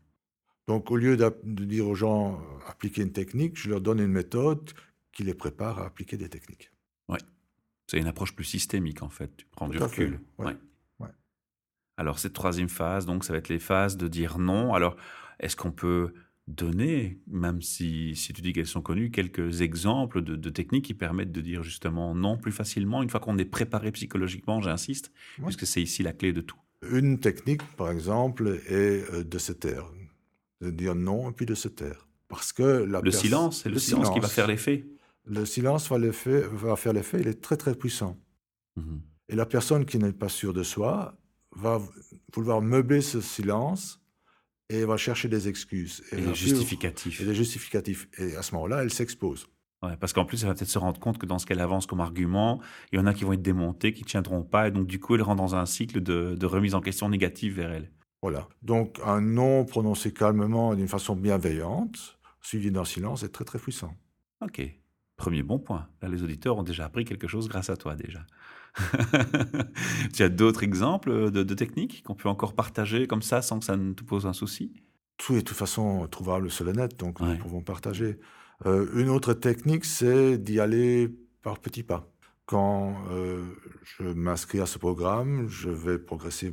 Donc, 0.68 0.90
au 0.92 0.96
lieu 0.96 1.16
de 1.16 1.64
dire 1.64 1.88
aux 1.88 1.94
gens 1.94 2.40
appliquer 2.68 3.02
une 3.02 3.12
technique, 3.12 3.58
je 3.58 3.70
leur 3.70 3.80
donne 3.80 3.98
une 3.98 4.12
méthode 4.12 4.72
qui 5.12 5.24
les 5.24 5.34
prépare 5.34 5.80
à 5.80 5.86
appliquer 5.86 6.16
des 6.16 6.28
techniques. 6.28 6.70
Ouais. 7.08 7.18
C'est 7.88 7.98
une 7.98 8.06
approche 8.06 8.34
plus 8.34 8.44
systémique, 8.44 9.02
en 9.02 9.08
fait. 9.08 9.36
Tu 9.36 9.46
prends 9.50 9.68
du 9.68 9.78
recul. 9.78 10.20
Ouais. 10.38 10.56
Alors, 11.96 12.18
cette 12.18 12.34
troisième 12.34 12.68
phase, 12.68 13.06
donc, 13.06 13.24
ça 13.24 13.32
va 13.32 13.38
être 13.38 13.48
les 13.48 13.58
phases 13.58 13.96
de 13.96 14.06
dire 14.06 14.38
non. 14.38 14.74
Alors, 14.74 14.96
est-ce 15.40 15.56
qu'on 15.56 15.72
peut 15.72 16.12
donner, 16.48 17.18
même 17.26 17.60
si, 17.60 18.14
si 18.14 18.32
tu 18.32 18.40
dis 18.40 18.52
qu'elles 18.52 18.66
sont 18.66 18.82
connues, 18.82 19.10
quelques 19.10 19.62
exemples 19.62 20.22
de, 20.22 20.50
techniques 20.50 20.84
qui 20.84 20.94
permettent 20.94 21.32
de 21.32 21.40
dire 21.40 21.62
justement 21.62 22.14
non 22.14 22.38
plus 22.38 22.52
facilement, 22.52 23.02
une 23.02 23.10
fois 23.10 23.20
qu'on 23.20 23.36
est 23.38 23.44
préparé 23.44 23.90
psychologiquement, 23.92 24.60
j'insiste, 24.60 25.12
puisque 25.42 25.66
c'est 25.66 25.82
ici 25.82 26.02
la 26.02 26.12
clé 26.12 26.32
de 26.32 26.40
tout. 26.40 26.58
Une 26.90 27.18
technique, 27.18 27.62
par 27.76 27.90
exemple, 27.90 28.60
est 28.68 29.12
euh, 29.12 29.24
de 29.24 29.38
se 29.38 29.52
taire, 29.52 29.90
de 30.60 30.70
dire 30.70 30.94
non 30.94 31.30
et 31.30 31.32
puis 31.32 31.46
de 31.46 31.54
se 31.54 31.68
taire. 31.68 32.06
Parce 32.28 32.52
que 32.52 32.62
la 32.62 33.00
le 33.00 33.10
silence, 33.10 33.62
c'est 33.62 33.68
le, 33.68 33.78
silence 33.78 34.10
qui 34.10 34.20
va 34.20 34.28
faire 34.28 34.46
l'effet 34.46 34.84
le 35.26 35.44
silence 35.44 35.90
va, 35.90 35.98
va 35.98 36.76
faire 36.76 36.92
l'effet, 36.92 37.20
il 37.20 37.28
est 37.28 37.40
très 37.40 37.56
très 37.56 37.74
puissant. 37.74 38.16
Mhm. 38.76 39.00
Et 39.28 39.34
la 39.34 39.46
personne 39.46 39.84
qui 39.84 39.98
n'est 39.98 40.12
pas 40.12 40.28
sûre 40.28 40.52
de 40.52 40.62
soi 40.62 41.18
va 41.52 41.80
vouloir 42.32 42.62
meubler 42.62 43.00
ce 43.00 43.20
silence 43.20 44.00
et 44.68 44.84
va 44.84 44.96
chercher 44.96 45.28
des 45.28 45.48
excuses. 45.48 46.02
Et, 46.12 46.16
des 46.16 46.34
justificatifs. 46.34 47.20
Et 47.20 47.24
des 47.24 47.34
justificatifs. 47.34 48.08
Et 48.18 48.36
à 48.36 48.42
ce 48.42 48.54
moment-là, 48.54 48.82
elle 48.82 48.92
s'expose. 48.92 49.46
Ouais, 49.82 49.96
parce 49.98 50.12
qu'en 50.12 50.24
plus, 50.24 50.42
elle 50.42 50.48
va 50.48 50.54
peut-être 50.54 50.70
se 50.70 50.78
rendre 50.78 50.98
compte 50.98 51.18
que 51.18 51.26
dans 51.26 51.38
ce 51.38 51.46
qu'elle 51.46 51.60
avance 51.60 51.86
comme 51.86 52.00
argument, 52.00 52.60
il 52.92 52.96
y 52.96 52.98
en 52.98 53.06
a 53.06 53.14
qui 53.14 53.24
vont 53.24 53.34
être 53.34 53.42
démontés, 53.42 53.92
qui 53.92 54.02
ne 54.02 54.08
tiendront 54.08 54.42
pas, 54.42 54.68
et 54.68 54.70
donc 54.70 54.86
du 54.86 54.98
coup, 54.98 55.14
elle 55.14 55.22
rentre 55.22 55.42
dans 55.42 55.54
un 55.54 55.66
cycle 55.66 56.00
de, 56.00 56.34
de 56.34 56.46
remise 56.46 56.74
en 56.74 56.80
question 56.80 57.08
négative 57.08 57.56
vers 57.56 57.70
elle. 57.70 57.92
Voilà. 58.22 58.48
Donc, 58.62 58.98
un 59.04 59.20
non 59.20 59.64
prononcé 59.64 60.12
calmement 60.12 60.72
et 60.72 60.76
d'une 60.76 60.88
façon 60.88 61.14
bienveillante, 61.14 62.18
suivi 62.40 62.70
d'un 62.70 62.84
silence, 62.84 63.22
est 63.22 63.28
très 63.28 63.44
très 63.44 63.58
puissant. 63.58 63.94
Ok. 64.42 64.62
Premier 65.16 65.42
bon 65.42 65.58
point. 65.58 65.88
Là, 66.02 66.08
les 66.08 66.22
auditeurs 66.22 66.56
ont 66.58 66.62
déjà 66.62 66.86
appris 66.86 67.04
quelque 67.04 67.28
chose 67.28 67.48
grâce 67.48 67.70
à 67.70 67.76
toi 67.76 67.94
déjà. 67.94 68.24
tu 70.12 70.22
as 70.22 70.28
d'autres 70.28 70.62
exemples 70.62 71.30
de, 71.30 71.54
techniques 71.54 72.02
qu'on 72.02 72.14
peut 72.14 72.28
encore 72.28 72.54
partager 72.54 73.06
comme 73.06 73.22
ça 73.22 73.42
sans 73.42 73.58
que 73.58 73.64
ça 73.64 73.76
ne 73.76 73.92
te 73.92 74.04
pose 74.04 74.26
un 74.26 74.32
souci? 74.32 74.72
Tout 75.16 75.34
est 75.34 75.38
de 75.38 75.40
toute 75.42 75.56
façon 75.56 76.06
trouvable 76.08 76.50
sur 76.50 76.64
le 76.64 76.72
net, 76.72 76.98
donc 76.98 77.20
nous 77.20 77.36
pouvons 77.38 77.62
partager. 77.62 78.18
Euh, 78.64 78.86
une 78.94 79.08
autre 79.08 79.34
technique, 79.34 79.84
c'est 79.84 80.38
d'y 80.38 80.60
aller 80.60 81.10
par 81.42 81.58
petits 81.58 81.82
pas. 81.82 82.10
Quand 82.44 82.94
euh, 83.10 83.44
je 83.82 84.04
m'inscris 84.04 84.60
à 84.60 84.66
ce 84.66 84.78
programme, 84.78 85.48
je 85.48 85.68
vais 85.68 85.98
progresser 85.98 86.52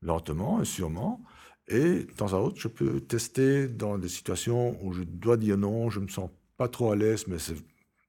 lentement 0.00 0.60
et 0.60 0.64
sûrement. 0.64 1.22
Et 1.68 2.04
de 2.04 2.12
temps 2.12 2.32
à 2.32 2.38
autre, 2.38 2.58
je 2.58 2.68
peux 2.68 3.00
tester 3.00 3.68
dans 3.68 3.98
des 3.98 4.08
situations 4.08 4.78
où 4.82 4.92
je 4.92 5.02
dois 5.02 5.36
dire 5.36 5.58
non, 5.58 5.90
je 5.90 6.00
me 6.00 6.08
sens 6.08 6.30
pas 6.56 6.68
trop 6.68 6.92
à 6.92 6.96
l'aise, 6.96 7.26
mais 7.28 7.38
c'est 7.38 7.56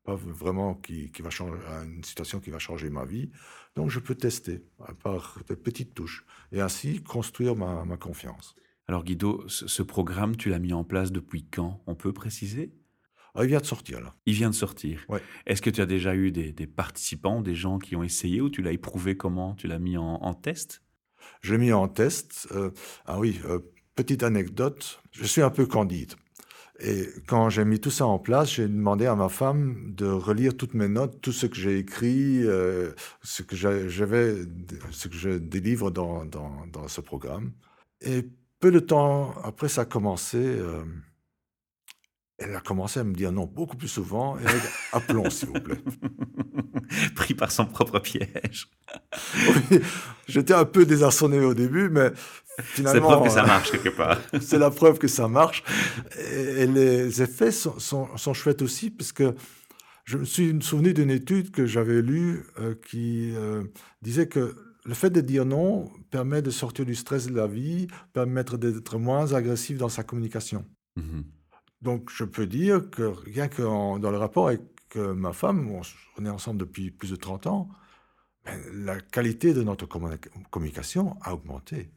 pas 0.09 0.15
vraiment 0.15 0.73
qui, 0.73 1.11
qui, 1.11 1.21
va 1.21 1.29
changer, 1.29 1.59
une 1.85 2.03
situation 2.03 2.39
qui 2.39 2.49
va 2.49 2.59
changer 2.59 2.89
ma 2.89 3.05
vie. 3.05 3.29
Donc 3.75 3.89
je 3.89 3.99
peux 3.99 4.15
tester 4.15 4.63
par 5.03 5.39
des 5.47 5.55
petites 5.55 5.93
touches 5.93 6.25
et 6.51 6.61
ainsi 6.61 7.03
construire 7.03 7.55
ma, 7.55 7.85
ma 7.85 7.97
confiance. 7.97 8.55
Alors 8.87 9.03
Guido, 9.03 9.43
ce, 9.47 9.83
programme, 9.83 10.35
tu 10.35 10.49
l'as 10.49 10.57
mis 10.57 10.73
en 10.73 10.83
place 10.83 11.11
depuis 11.11 11.45
quand? 11.45 11.83
On 11.85 11.93
peut 11.93 12.11
préciser? 12.11 12.73
Ah, 13.35 13.43
il 13.43 13.49
vient 13.49 13.59
de 13.59 13.65
sortir 13.65 14.01
là. 14.01 14.15
Il 14.25 14.33
vient 14.33 14.49
de 14.49 14.55
sortir. 14.55 15.05
Ouais. 15.09 15.21
Est-ce 15.45 15.61
que 15.61 15.69
tu 15.69 15.79
as 15.79 15.85
déjà 15.85 16.15
eu 16.15 16.31
des, 16.31 16.51
des, 16.51 16.65
participants, 16.65 17.41
des 17.41 17.53
gens 17.53 17.77
qui 17.77 17.95
ont 17.95 18.01
essayé 18.01 18.41
ou 18.41 18.49
tu 18.49 18.63
l'as 18.63 18.71
éprouvé 18.71 19.15
comment? 19.15 19.53
Tu 19.53 19.67
l'as 19.67 19.77
mis 19.77 19.97
en, 19.97 20.15
en 20.15 20.33
test? 20.33 20.81
Je 21.41 21.53
l'ai 21.53 21.59
mis 21.59 21.71
en 21.71 21.87
test. 21.87 22.47
Euh, 22.51 22.71
ah 23.05 23.19
oui, 23.19 23.39
euh, 23.45 23.59
petite 23.95 24.23
anecdote, 24.23 25.03
je 25.11 25.25
suis 25.25 25.43
un 25.43 25.51
peu 25.51 25.67
candide. 25.67 26.15
Et 26.81 27.09
quand 27.27 27.49
j'ai 27.49 27.65
mis 27.65 27.79
tout 27.79 27.91
ça 27.91 28.05
en 28.05 28.19
place, 28.19 28.53
j'ai 28.53 28.67
demandé 28.67 29.05
à 29.05 29.15
ma 29.15 29.27
femme 29.29 29.93
de 29.95 30.05
relire 30.05 30.55
toutes 30.55 30.73
mes 30.73 30.87
notes, 30.87 31.19
tout 31.21 31.33
ce 31.33 31.45
que 31.45 31.55
j'ai 31.55 31.77
écrit, 31.77 32.41
euh, 32.45 32.91
ce 33.21 33.43
que 33.43 33.55
j'avais, 33.55 34.35
ce 34.91 35.07
que 35.09 35.15
je 35.15 35.31
délivre 35.31 35.91
dans, 35.91 36.25
ce 36.87 37.01
programme. 37.01 37.51
Et 38.01 38.29
peu 38.59 38.71
de 38.71 38.79
temps 38.79 39.33
après, 39.43 39.67
ça 39.67 39.81
a 39.81 39.85
commencé. 39.85 40.37
Euh, 40.37 40.83
elle 42.39 42.55
a 42.55 42.61
commencé 42.61 42.99
à 42.99 43.03
me 43.03 43.13
dire 43.13 43.31
non 43.31 43.45
beaucoup 43.45 43.77
plus 43.77 43.87
souvent. 43.87 44.37
Et 44.37 44.43
appelons, 44.93 45.29
s'il 45.29 45.49
vous 45.49 45.59
plaît. 45.59 45.81
Pris 47.15 47.33
par 47.33 47.51
son 47.51 47.65
propre 47.65 47.99
piège. 47.99 48.69
oui, 49.71 49.79
j'étais 50.27 50.53
un 50.53 50.65
peu 50.65 50.85
désarçonné 50.85 51.39
au 51.39 51.53
début, 51.53 51.89
mais 51.89 52.11
finalement. 52.63 52.93
C'est 52.93 52.93
la 52.93 53.15
preuve 53.15 53.23
que 53.23 53.33
ça 53.33 53.45
marche 53.45 53.71
quelque 53.71 53.89
part. 53.89 54.17
c'est 54.41 54.57
la 54.57 54.71
preuve 54.71 54.97
que 54.97 55.07
ça 55.07 55.27
marche. 55.27 55.63
Et, 56.31 56.65
les 56.65 57.21
effets 57.21 57.51
sont, 57.51 57.77
sont, 57.79 58.15
sont, 58.17 58.33
chouettes 58.33 58.61
aussi, 58.61 58.89
parce 58.89 59.11
que 59.11 59.35
je 60.05 60.17
me 60.17 60.25
suis 60.25 60.57
souvenu 60.61 60.93
d'une 60.93 61.11
étude 61.11 61.51
que 61.51 61.65
j'avais 61.65 62.01
lue 62.01 62.45
euh, 62.59 62.75
qui 62.89 63.31
euh, 63.35 63.63
disait 64.01 64.27
que 64.27 64.55
le 64.85 64.93
fait 64.95 65.11
de 65.11 65.21
dire 65.21 65.45
non 65.45 65.91
permet 66.09 66.41
de 66.41 66.49
sortir 66.49 66.85
du 66.85 66.95
stress 66.95 67.27
de 67.27 67.35
la 67.35 67.45
vie, 67.45 67.87
permet 68.13 68.43
d'être 68.43 68.97
moins 68.97 69.33
agressif 69.33 69.77
dans 69.77 69.89
sa 69.89 70.03
communication. 70.03 70.65
Mm-hmm. 70.97 71.23
Donc, 71.81 72.09
je 72.09 72.23
peux 72.23 72.45
dire 72.45 72.89
que 72.89 73.03
rien 73.03 73.47
que 73.47 73.61
dans 73.61 74.11
le 74.11 74.17
rapport 74.17 74.47
avec 74.47 74.61
euh, 74.95 75.13
ma 75.13 75.33
femme, 75.33 75.69
on, 75.71 76.25
est 76.25 76.29
ensemble 76.29 76.59
depuis 76.59 76.91
plus 76.91 77.11
de 77.11 77.15
30 77.15 77.47
ans, 77.47 77.69
ben, 78.45 78.59
la 78.85 78.99
qualité 78.99 79.53
de 79.53 79.63
notre 79.63 79.87
communication 80.49 81.17
a 81.21 81.33
augmenté 81.33 81.91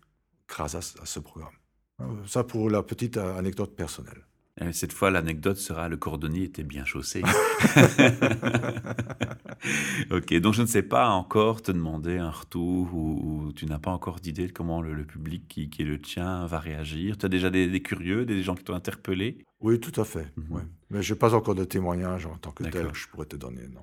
grâce 0.49 0.75
à, 0.75 0.83
ce 0.83 1.19
programme. 1.19 1.55
Euh, 2.01 2.27
ça 2.27 2.45
pour 2.45 2.71
la 2.71 2.83
petite 2.83 3.17
euh, 3.17 3.37
anecdote 3.37 3.75
personnelle. 3.75 4.27
Cette 4.73 4.93
fois, 4.93 5.11
l'anecdote 5.11 5.57
sera 5.57 5.89
le 5.89 5.97
cordonnier 5.97 6.45
était 6.45 6.63
bien 6.63 6.85
chaussé. 6.85 7.23
ok, 10.11 10.35
donc 10.41 10.55
je 10.55 10.63
ne 10.63 10.67
sais 10.67 10.83
pas 10.83 11.09
encore 11.09 11.63
te 11.63 11.73
demander 11.73 12.19
un 12.19 12.31
retour 12.31 12.95
ou, 12.95 13.53
tu 13.55 13.67
n'as 13.67 13.79
pas 13.79 13.91
encore 13.91 14.21
d'idée 14.21 14.47
de 14.47 14.53
comment 14.53 14.83
le, 14.83 15.05
public 15.05 15.49
qui, 15.49 15.71
est 15.79 15.85
le 15.85 16.01
tien 16.01 16.47
va 16.47 16.59
réagir. 16.59 17.19
Tu 17.19 17.27
as 17.27 17.29
déjà 17.29 17.51
des, 17.51 17.83
curieux, 17.83 18.25
des 18.25 18.43
gens 18.43 18.55
qui 18.55 18.65
t'ont 18.65 18.75
interpellé? 18.75 19.39
Oui, 19.61 19.79
tout 19.81 19.99
à 20.01 20.05
fait. 20.05 20.27
Mhm. 20.37 20.69
Mais 20.91 21.03
je 21.03 21.13
n'ai 21.13 21.19
pas 21.19 21.35
encore 21.35 21.55
de 21.55 21.65
témoignages 21.65 22.27
en 22.27 22.37
tant 22.37 22.51
que 22.51 22.65
tel, 22.65 22.89
je 22.93 23.07
pourrais 23.09 23.27
te 23.27 23.37
donner, 23.37 23.69
non. 23.69 23.83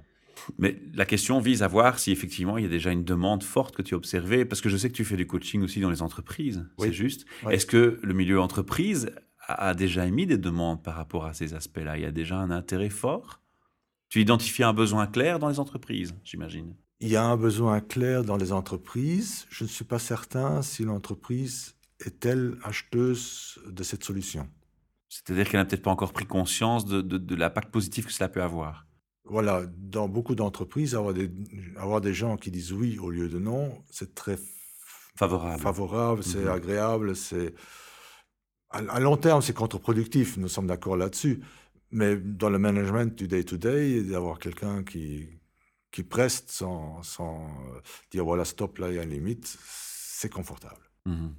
Mais 0.58 0.82
la 0.94 1.06
question 1.06 1.42
vise 1.42 1.64
à 1.64 1.68
voir 1.68 2.00
si 2.00 2.12
effectivement 2.12 2.58
il 2.58 2.64
y 2.64 2.66
a 2.66 2.70
déjà 2.70 2.92
une 2.92 3.04
demande 3.04 3.44
forte 3.44 3.76
que 3.76 3.82
tu 3.82 3.94
as 3.94 3.98
observée, 3.98 4.46
parce 4.46 4.62
que 4.62 4.70
je 4.70 4.78
sais 4.78 4.90
que 4.90 4.96
tu 4.96 5.04
fais 5.04 5.18
du 5.18 5.28
coaching 5.28 5.62
aussi 5.64 5.82
dans 5.82 5.90
les 5.90 6.02
entreprises, 6.02 6.66
c'est 6.78 6.94
juste. 6.94 7.26
Est-ce 7.50 7.66
que 7.66 8.00
le 8.02 8.14
milieu 8.14 8.40
entreprise 8.40 9.12
a 9.54 9.74
déjà 9.74 10.06
émis 10.06 10.26
des 10.26 10.38
demandes 10.38 10.82
par 10.84 10.96
rapport 10.96 11.26
à 11.26 11.34
ces 11.34 11.54
aspects-là 11.54 11.98
Il 11.98 12.04
y 12.04 12.06
a 12.06 12.12
déjà 12.12 12.38
un 12.38 12.52
intérêt 12.52 12.90
fort 12.90 13.42
Tu 14.10 14.22
identifies 14.22 14.64
un 14.64 14.74
besoin 14.74 15.08
clair 15.08 15.40
dans 15.40 15.50
les 15.50 15.60
entreprises, 15.60 16.14
j'imagine 16.24 16.76
Il 17.00 17.10
y 17.10 17.16
a 17.16 17.24
un 17.24 17.38
besoin 17.38 17.82
clair 17.82 18.24
dans 18.24 18.38
les 18.38 18.52
entreprises. 18.52 19.46
Je 19.50 19.64
ne 19.64 19.70
suis 19.70 19.86
pas 19.86 20.00
certain 20.00 20.62
si 20.62 20.84
l'entreprise 20.84 21.76
est-elle 22.00 22.58
acheteuse 22.64 23.60
de 23.68 23.84
cette 23.84 24.04
solution. 24.04 24.48
C'est-à-dire 25.10 25.50
qu'elle 25.50 25.60
n'a 25.60 25.66
peut-être 25.66 25.82
pas 25.82 25.92
encore 25.92 26.14
pris 26.14 26.26
conscience 26.26 26.86
de, 26.86 27.02
de, 27.02 27.36
l'impact 27.36 27.72
positif 27.72 28.06
que 28.06 28.14
cela 28.14 28.30
peut 28.30 28.44
avoir. 28.44 28.86
Voilà, 29.26 29.64
dans 29.78 30.08
beaucoup 30.08 30.36
d'entreprises, 30.36 30.96
avoir 30.96 31.14
des, 31.14 31.32
avoir 31.78 32.00
des 32.00 32.14
gens 32.14 32.38
qui 32.38 32.52
disent 32.52 32.72
oui 32.72 33.00
au 33.00 33.10
lieu 33.10 33.28
de 33.28 33.40
non, 33.40 33.84
c'est 33.90 34.14
très 34.14 34.38
favorable. 35.16 35.62
Favorable, 35.62 36.24
c'est 36.24 36.46
mhm. 36.46 36.50
agréable, 36.50 37.16
c'est 37.16 37.54
à, 38.70 39.00
long 39.00 39.18
terme, 39.18 39.42
c'est 39.42 39.54
contre-productif, 39.54 40.38
nous 40.38 40.48
sommes 40.48 40.68
d'accord 40.68 40.98
là-dessus. 40.98 41.42
Mais 41.92 42.18
dans 42.18 42.50
le 42.50 42.60
management 42.60 43.16
du 43.18 43.28
day-to-day, 43.28 44.04
d'avoir 44.04 44.38
quelqu'un 44.38 44.84
qui, 44.84 45.28
qui 45.92 46.04
preste 46.04 46.52
sans, 46.52 47.02
sans 47.02 47.46
euh, 47.46 47.80
dire 48.12 48.24
voilà, 48.24 48.46
stop, 48.46 48.78
là, 48.78 48.90
il 48.90 48.96
y 48.96 49.00
a 49.00 49.04
une 49.04 49.10
limite, 49.10 49.58
c'est 49.64 50.30
confortable. 50.30 50.82
Mhm. 51.06 51.34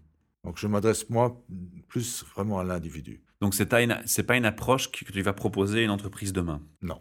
Donc 0.45 0.59
je 0.59 0.67
m'adresse, 0.67 1.09
moi, 1.11 1.45
plus 1.89 2.25
vraiment 2.35 2.59
à 2.59 2.65
l'individu. 2.65 3.23
Donc 3.41 3.55
ce 3.55 3.63
n'est 3.63 4.27
pas 4.27 4.37
une 4.37 4.45
approche 4.45 4.91
que 4.91 5.05
tu 5.05 5.23
vas 5.23 5.33
proposer 5.33 5.81
à 5.81 5.83
une 5.83 5.91
entreprise 5.91 6.33
demain? 6.33 6.63
Non. 6.83 7.01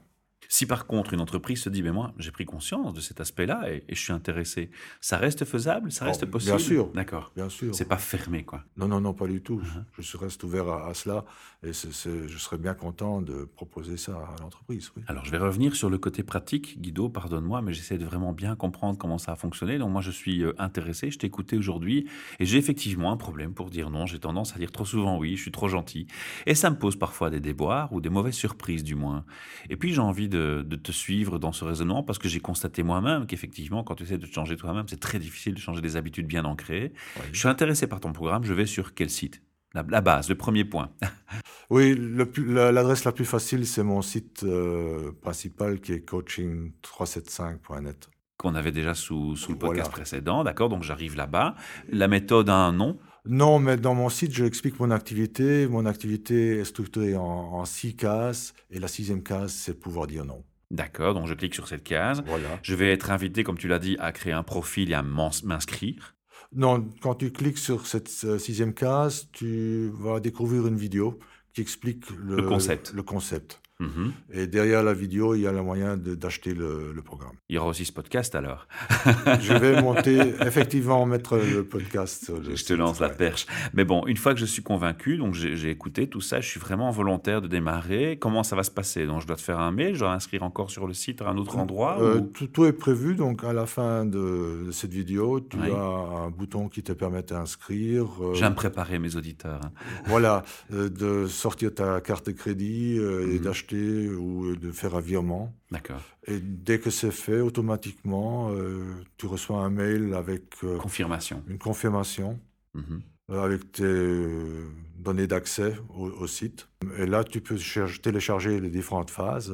Si 0.51 0.65
par 0.65 0.87
contre 0.87 1.13
une 1.13 1.21
entreprise 1.21 1.61
se 1.61 1.69
dit, 1.69 1.83
mais 1.83 1.91
moi 1.91 2.11
j'ai 2.17 2.31
pris 2.31 2.43
conscience 2.43 2.95
de 2.95 3.01
cet 3.01 3.21
aspect-là 3.21 3.71
et, 3.71 3.83
je 3.87 3.99
suis 3.99 4.11
intéressé, 4.11 4.71
ça 4.99 5.17
reste 5.17 5.45
faisable, 5.45 5.91
ça 5.91 6.05
reste 6.05 6.25
possible? 6.25 6.57
Bien 6.57 6.65
sûr. 6.65 6.87
D'accord. 6.93 7.31
Bien 7.35 7.49
sûr. 7.49 7.75
C'est 7.75 7.87
pas 7.87 7.97
fermé, 7.97 8.43
quoi. 8.43 8.63
Non, 8.75 8.87
non, 8.87 8.99
non, 8.99 9.13
pas 9.13 9.27
du 9.27 9.41
tout. 9.41 9.61
Uh-huh. 9.61 9.83
Je 9.99 10.17
reste 10.17 10.43
ouvert 10.43 10.67
à, 10.67 10.93
cela 10.95 11.23
et 11.61 11.71
je 11.71 12.37
serais 12.37 12.57
bien 12.57 12.73
content 12.73 13.21
de 13.21 13.43
proposer 13.43 13.95
ça 13.97 14.13
à 14.13 14.41
l'entreprise. 14.41 14.91
Alors 15.05 15.23
je 15.23 15.29
vais 15.29 15.37
revenir 15.37 15.75
sur 15.75 15.89
le 15.89 15.99
côté 15.99 16.23
pratique, 16.23 16.81
Guido, 16.81 17.09
pardonne-moi, 17.09 17.61
mais 17.61 17.73
j'essaie 17.73 17.99
de 17.99 18.05
vraiment 18.05 18.33
bien 18.33 18.55
comprendre 18.55 18.97
comment 18.97 19.19
ça 19.19 19.33
a 19.33 19.35
fonctionné. 19.35 19.77
Donc 19.77 19.91
moi 19.91 20.01
je 20.01 20.11
suis 20.11 20.43
euh, 20.43 20.53
intéressé, 20.57 21.11
je 21.11 21.19
t'ai 21.19 21.27
écouté 21.27 21.57
aujourd'hui 21.57 22.09
et 22.39 22.45
j'ai 22.45 22.57
effectivement 22.57 23.11
un 23.11 23.17
problème 23.17 23.53
pour 23.53 23.69
dire 23.69 23.91
non. 23.91 24.07
J'ai 24.07 24.19
tendance 24.19 24.55
à 24.55 24.57
dire 24.57 24.71
trop 24.71 24.85
souvent 24.85 25.19
oui, 25.19 25.35
je 25.35 25.43
suis 25.43 25.51
trop 25.51 25.67
gentil 25.67 26.07
et 26.47 26.55
ça 26.55 26.71
me 26.71 26.75
pose 26.75 26.95
parfois 26.95 27.29
des 27.29 27.39
déboires 27.39 27.93
ou 27.93 28.01
des 28.01 28.09
mauvaises 28.09 28.33
surprises 28.33 28.83
du 28.83 28.95
moins. 28.95 29.25
Et 29.69 29.77
puis 29.77 29.93
j'ai 29.93 30.01
envie 30.01 30.27
de 30.27 30.38
de, 30.39 30.75
te 30.75 30.91
suivre 30.91 31.39
dans 31.39 31.51
ce 31.51 31.65
raisonnement 31.65 32.03
parce 32.03 32.19
que 32.19 32.27
j'ai 32.27 32.39
constaté 32.39 32.83
moi-même 32.83 33.27
qu'effectivement, 33.27 33.83
quand 33.83 33.95
tu 33.95 34.03
essaies 34.03 34.17
de 34.17 34.25
te 34.25 34.33
changer 34.33 34.55
toi-même, 34.55 34.85
c'est 34.87 34.99
très 34.99 35.19
difficile 35.19 35.53
de 35.53 35.59
changer 35.59 35.81
des 35.81 35.97
habitudes 35.97 36.27
bien 36.27 36.45
ancrées. 36.45 36.93
Je 37.31 37.39
suis 37.39 37.47
intéressé 37.47 37.87
par 37.87 37.99
ton 37.99 38.13
programme, 38.13 38.43
je 38.43 38.53
vais 38.53 38.65
sur 38.65 38.93
quel 38.93 39.09
site? 39.09 39.41
La, 39.73 40.01
base, 40.01 40.29
le 40.29 40.35
premier 40.35 40.65
point. 40.65 40.89
oui, 41.69 41.95
l'adresse 42.37 43.03
la, 43.03 43.11
plus 43.11 43.25
facile, 43.25 43.67
c'est 43.67 43.83
mon 43.83 44.01
site 44.01 44.43
euh, 44.43 45.11
principal 45.21 45.79
qui 45.79 45.93
est 45.93 46.09
coaching375.net. 46.09 48.09
Qu'on 48.37 48.55
avait 48.55 48.71
déjà 48.71 48.95
sous, 48.95 49.35
sous 49.35 49.51
le 49.51 49.59
podcast 49.59 49.91
précédent, 49.91 50.43
d'accord? 50.43 50.69
Donc 50.69 50.81
j'arrive 50.81 51.15
là-bas. 51.15 51.55
La 51.89 52.07
méthode 52.07 52.49
a 52.49 52.55
un 52.55 52.71
nom 52.71 52.97
non, 53.25 53.59
mais 53.59 53.77
dans 53.77 53.95
mon 53.95 54.09
site, 54.09 54.33
je 54.33 54.45
explique 54.45 54.79
mon 54.79 54.91
activité. 54.91 55.67
Mon 55.67 55.85
activité 55.85 56.59
est 56.59 56.65
structurée 56.65 57.15
en, 57.15 57.65
six 57.65 57.95
cases. 57.95 58.53
Et 58.71 58.79
la 58.79 58.87
sixième 58.87 59.23
case, 59.23 59.53
c'est 59.53 59.73
pouvoir 59.73 60.07
dire 60.07 60.25
non. 60.25 60.43
D'accord, 60.71 61.15
donc 61.15 61.27
je 61.27 61.33
clique 61.33 61.55
sur 61.55 61.67
cette 61.67 61.83
case. 61.83 62.23
Voilà. 62.27 62.59
Je 62.61 62.75
vais 62.75 62.91
être 62.91 63.09
invité, 63.09 63.43
comme 63.43 63.57
tu 63.57 63.67
l'as 63.67 63.79
dit, 63.79 63.97
à 63.99 64.11
créer 64.11 64.33
un 64.33 64.43
profil 64.43 64.91
et 64.91 64.93
à 64.93 65.01
m'inscrire. 65.01 66.15
Non, 66.53 66.87
quand 67.01 67.15
tu 67.15 67.31
cliques 67.31 67.57
sur 67.57 67.85
cette 67.85 68.09
euh, 68.23 68.39
sixième 68.39 68.73
case, 68.73 69.27
tu 69.31 69.91
vas 69.93 70.19
découvrir 70.19 70.65
une 70.67 70.77
vidéo 70.77 71.19
qui 71.53 71.61
explique 71.61 72.09
le, 72.11 72.41
concept. 72.43 72.91
Le 72.93 73.03
concept. 73.03 73.61
Mhm. 73.81 74.11
Et 74.33 74.45
derrière 74.47 74.83
la 74.83 74.93
vidéo, 74.93 75.35
il 75.35 75.41
y 75.41 75.47
a 75.47 75.53
le 75.53 75.61
moyen 75.63 75.95
d'acheter 75.95 76.53
le, 76.53 76.91
le 76.93 77.01
programme. 77.01 77.31
Il 77.47 77.55
y 77.55 77.57
aura 77.57 77.67
aussi 77.69 77.85
ce 77.85 77.93
podcast 77.93 78.35
alors. 78.35 78.67
Je 79.39 79.53
vais 79.53 79.81
monter, 79.81 80.17
effectivement, 80.41 81.05
mettre 81.05 81.37
le 81.37 81.63
podcast. 81.63 82.29
le 82.45 82.55
Je 82.57 82.65
te 82.65 82.73
lance 82.73 82.99
la 82.99 83.07
perche. 83.07 83.45
Mais 83.73 83.85
bon, 83.85 84.05
une 84.05 84.17
fois 84.17 84.33
que 84.33 84.39
je 84.41 84.45
suis 84.45 84.61
convaincu, 84.63 85.15
donc 85.17 85.33
j'ai 85.33 85.69
écouté 85.69 86.07
tout 86.07 86.19
ça, 86.19 86.41
je 86.41 86.47
suis 86.49 86.59
vraiment 86.59 86.91
volontaire 86.91 87.41
de 87.41 87.47
démarrer. 87.47 88.17
Comment 88.19 88.43
ça 88.43 88.57
va 88.57 88.63
se 88.63 88.71
passer? 88.71 89.05
Donc 89.05 89.21
je 89.21 89.27
dois 89.27 89.37
te 89.37 89.41
faire 89.41 89.59
un 89.59 89.71
mail, 89.71 89.93
je 89.95 89.99
dois 89.99 90.11
inscrire 90.11 90.43
encore 90.43 90.69
sur 90.71 90.85
le 90.85 90.93
site 90.93 91.21
à 91.21 91.29
un 91.29 91.37
autre 91.37 91.57
endroit 91.57 92.01
Euh, 92.01 92.17
ou- 92.19 92.21
tout, 92.27 92.47
tout 92.47 92.65
est 92.65 92.73
prévu, 92.73 93.15
donc 93.15 93.45
à 93.45 93.53
la 93.53 93.65
fin 93.65 94.03
de, 94.05 94.65
de 94.65 94.71
cette 94.71 94.91
vidéo, 94.91 95.39
tu 95.39 95.57
Oui. 95.57 95.71
as 95.71 96.25
un 96.25 96.29
bouton 96.29 96.67
qui 96.67 96.83
te 96.83 96.91
permet 96.91 97.23
d'inscrire. 97.23 98.07
euh, 98.21 98.33
J'aime 98.33 98.55
préparer 98.55 98.99
mes 98.99 99.15
auditeurs. 99.15 99.61
hein. 99.63 99.71
voilà, 100.05 100.43
euh, 100.73 100.89
de 100.89 101.27
sortir 101.27 101.73
ta 101.73 102.01
carte 102.01 102.25
de 102.27 102.31
crédit 102.33 102.97
euh, 102.99 103.21
et 103.31 103.37
Mhm. 103.37 103.43
d'acheter 103.45 103.68
ou 103.77 104.55
de 104.55 104.71
faire 104.71 104.95
un 104.95 105.01
virement. 105.01 105.53
D'accord. 105.71 106.01
Et 106.27 106.39
dès 106.39 106.79
que 106.79 106.89
c'est 106.89 107.11
fait, 107.11 107.39
automatiquement, 107.41 108.49
euh, 108.51 108.83
tu 109.17 109.25
reçois 109.27 109.59
un 109.59 109.69
mail 109.69 110.13
avec 110.13 110.43
euh, 110.63 110.77
Confirmation. 110.77 111.43
une 111.47 111.57
confirmation, 111.57 112.39
Mhm. 112.73 113.01
euh, 113.31 113.43
avec 113.43 113.71
tes 113.71 113.83
euh, 113.83 114.65
données 114.97 115.27
d'accès 115.27 115.75
au, 115.95 116.07
au 116.07 116.27
site. 116.27 116.67
Et 116.97 117.05
là, 117.05 117.23
tu 117.23 117.41
peux 117.41 117.57
télécharger 118.01 118.59
les 118.59 118.69
différentes 118.69 119.09
phases. 119.11 119.53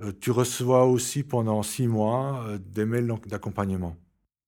Euh, 0.00 0.12
tu 0.20 0.30
reçois 0.30 0.84
aussi 0.86 1.22
pendant 1.22 1.62
six 1.62 1.86
mois 1.88 2.44
euh, 2.46 2.58
des 2.58 2.84
mails 2.84 3.12
d'accompagnement. 3.26 3.96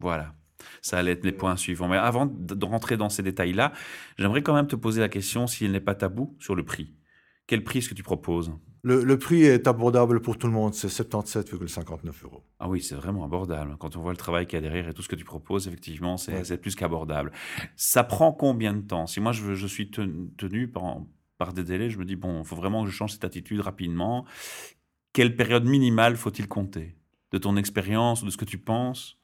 Voilà. 0.01 0.35
Ça 0.83 0.99
allait 0.99 1.13
être 1.13 1.25
les 1.25 1.33
points 1.33 1.57
suivants. 1.57 1.89
Mais 1.89 1.97
avant 1.99 2.27
de 2.27 2.65
rentrer 2.65 2.97
dans 2.97 3.09
ces 3.11 3.23
détails-là, 3.23 3.73
j'aimerais 4.19 4.43
quand 4.43 4.55
même 4.55 4.67
te 4.67 4.77
poser 4.77 5.01
la 5.01 5.09
question, 5.09 5.47
s'il 5.47 5.73
n'est 5.73 5.81
pas 5.81 5.95
tabou, 5.95 6.35
sur 6.39 6.55
le 6.55 6.65
prix. 6.65 6.95
Quel 7.47 7.63
prix 7.63 7.79
est-ce 7.79 7.89
que 7.89 7.95
tu 7.95 8.03
proposes? 8.03 8.53
Le, 8.83 9.03
le 9.03 9.19
prix 9.19 9.45
est 9.45 9.67
abordable 9.67 10.21
pour 10.21 10.37
tout 10.37 10.47
le 10.47 10.53
monde, 10.53 10.75
c'est 10.75 10.89
77,59 10.89 12.23
euros. 12.25 12.43
Ah 12.59 12.69
oui, 12.69 12.83
c'est 12.83 12.95
vraiment 12.95 13.25
abordable. 13.25 13.77
Quand 13.79 13.97
on 13.97 14.01
voit 14.01 14.13
le 14.13 14.17
travail 14.19 14.47
qu'il 14.47 14.57
y 14.57 14.59
a 14.59 14.61
derrière 14.61 14.89
et 14.89 14.95
tout 14.95 15.03
ce 15.03 15.09
que 15.09 15.17
tu 15.17 15.25
proposes, 15.25 15.67
effectivement, 15.67 16.17
c'est 16.19 16.35
Ouais. 16.51 16.57
plus 16.59 16.75
qu'abordable. 16.75 17.33
Ça 17.77 18.05
prend 18.05 18.33
combien 18.33 18.75
de 18.75 18.83
temps? 18.83 19.07
Si 19.07 19.21
moi, 19.21 19.33
je, 19.33 19.67
suis 19.67 19.91
ten- 19.91 20.29
tenu 20.37 20.69
par, 20.69 20.99
par 21.39 21.55
des 21.55 21.65
délais, 21.65 21.89
je 21.89 21.99
me 21.99 22.05
dis, 22.05 22.17
bon, 22.17 22.41
il 22.43 22.47
faut 22.47 22.57
vraiment 22.57 22.85
que 22.85 22.91
je 22.91 22.95
change 22.95 23.13
cette 23.13 23.25
attitude 23.25 23.61
rapidement. 23.61 24.27
Quelle 25.15 25.35
période 25.37 25.65
minimale 25.65 26.17
faut-il 26.17 26.47
compter? 26.49 26.97
De 27.33 27.39
ton 27.39 27.57
expérience 27.57 28.23
ou 28.23 28.27
de 28.27 28.31
ce 28.31 28.37
que 28.37 28.45
tu 28.45 28.59
penses? 28.59 29.19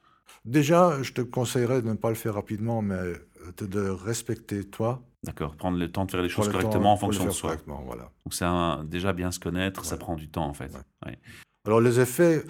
Déjà, 0.45 1.03
je 1.03 1.13
te 1.13 1.21
conseillerais 1.21 1.83
de 1.83 1.89
ne 1.89 1.95
pas 1.95 2.09
le 2.11 2.15
faire 2.15 2.35
rapidement, 2.35 2.83
mais 2.83 3.13
de, 3.59 3.67
de 3.67 3.89
respecter 3.89 4.65
toi. 4.65 5.03
D'accord, 5.23 5.55
prendre 5.57 5.79
le 5.79 5.93
temps 5.93 6.07
de 6.07 6.11
faire 6.11 6.23
les 6.23 6.31
choses 6.31 6.47
temps 6.47 6.53
correctement 6.53 6.93
en 6.93 6.97
fonction 6.97 7.27
de 7.27 7.31
soi. 7.31 7.57
voilà. 7.67 8.11
Donc 8.25 8.89
déjà 8.89 9.13
bien 9.13 9.31
se 9.31 9.39
connaître, 9.39 9.85
ça 9.85 9.97
prend 9.97 10.17
du 10.17 10.31
temps 10.31 10.47
en 10.47 10.55
fait. 10.55 10.73
Ouais. 10.73 11.11
Ouais. 11.11 11.19
Alors 11.67 11.81
les 11.81 12.01
effets, 12.01 12.43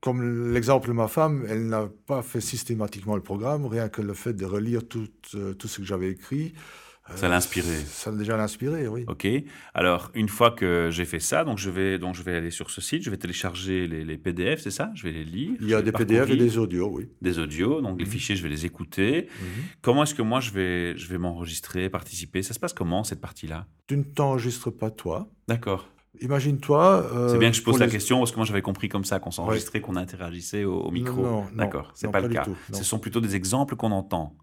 comme 0.00 0.52
l'exemple 0.52 0.88
de 0.88 0.92
ma 0.92 1.06
femme, 1.06 1.46
elle 1.48 1.68
n'a 1.68 1.88
pas 2.06 2.22
fait 2.22 2.40
systématiquement 2.40 3.14
le 3.14 3.22
programme, 3.22 3.66
rien 3.66 3.88
que 3.88 4.02
le 4.02 4.14
fait 4.14 4.32
de 4.32 4.44
relire 4.44 4.86
tout, 4.86 5.08
euh, 5.34 5.54
tout 5.54 5.68
ce 5.68 5.78
que 5.78 5.84
j'avais 5.84 6.10
écrit. 6.10 6.54
Euh, 7.10 7.16
Ça 7.16 7.28
l'a 7.28 7.36
inspiré. 7.36 7.74
Ça 7.86 8.10
l'a 8.10 8.16
déjà 8.18 8.40
inspiré, 8.42 8.86
oui. 8.88 9.04
Ok. 9.08 9.26
Alors 9.74 10.10
une 10.14 10.28
fois 10.28 10.50
que 10.50 10.88
j'ai 10.92 11.04
fait 11.04 11.20
ça, 11.20 11.44
donc 11.44 11.58
je 11.58 11.70
vais 11.70 11.98
donc 11.98 12.14
je 12.14 12.22
vais 12.22 12.34
aller 12.36 12.50
sur 12.50 12.70
ce 12.70 12.80
site, 12.80 13.02
je 13.02 13.10
vais 13.10 13.16
télécharger 13.16 13.86
les, 13.86 14.04
les 14.04 14.16
PDF, 14.18 14.60
c'est 14.60 14.70
ça? 14.70 14.90
Je 14.94 15.04
vais 15.04 15.12
les 15.12 15.24
lire. 15.24 15.52
Il 15.60 15.68
y 15.68 15.74
a 15.74 15.82
des 15.82 15.92
PDF 15.92 16.28
et 16.30 16.36
des 16.36 16.58
audios, 16.58 16.88
oui. 16.92 17.08
des 17.22 17.38
audios, 17.38 17.80
donc 17.80 17.98
les 17.98 18.04
Mhm. 18.04 18.10
fichiers, 18.10 18.36
je 18.36 18.42
vais 18.42 18.48
les 18.48 18.66
écouter. 18.66 19.28
Mhm. 19.40 19.46
Comment 19.82 20.02
est-ce 20.02 20.14
que 20.14 20.22
moi 20.22 20.40
je 20.40 20.50
vais 20.50 20.96
je 20.96 21.06
vais 21.08 21.18
m'enregistrer, 21.18 21.88
participer? 21.90 22.42
Ça 22.42 22.54
se 22.54 22.58
passe 22.58 22.72
comment 22.72 23.04
cette 23.04 23.20
partie-là? 23.20 23.66
Tu 23.86 23.96
ne 23.96 24.02
t'enregistres 24.02 24.70
pas 24.70 24.90
toi. 24.90 25.28
D'accord. 25.48 25.88
Imagine-toi. 26.20 27.08
euh, 27.14 27.28
C'est 27.28 27.38
bien 27.38 27.50
que 27.50 27.56
je 27.56 27.62
pose 27.62 27.78
la 27.78 27.86
les- 27.86 27.92
question 27.92 28.18
parce 28.18 28.32
que 28.32 28.36
moi 28.36 28.44
j'avais 28.44 28.62
compris 28.62 28.88
comme 28.88 29.04
ça 29.04 29.20
qu'on 29.20 29.30
s'enregistrait, 29.30 29.80
qu'on 29.80 29.94
interagissait 29.96 30.64
au, 30.64 30.74
au 30.80 30.90
micro. 30.90 31.22
Non, 31.22 31.30
non, 31.42 31.46
D'accord. 31.54 31.92
C'est 31.94 32.06
pas, 32.10 32.20
pas 32.20 32.26
le 32.26 32.34
cas. 32.34 32.44
tout. 32.44 32.56
Ce 32.72 32.82
sont 32.82 32.98
plutôt 32.98 33.20
des 33.20 33.36
exemples 33.36 33.76
qu'on 33.76 33.92
entend. 33.92 34.36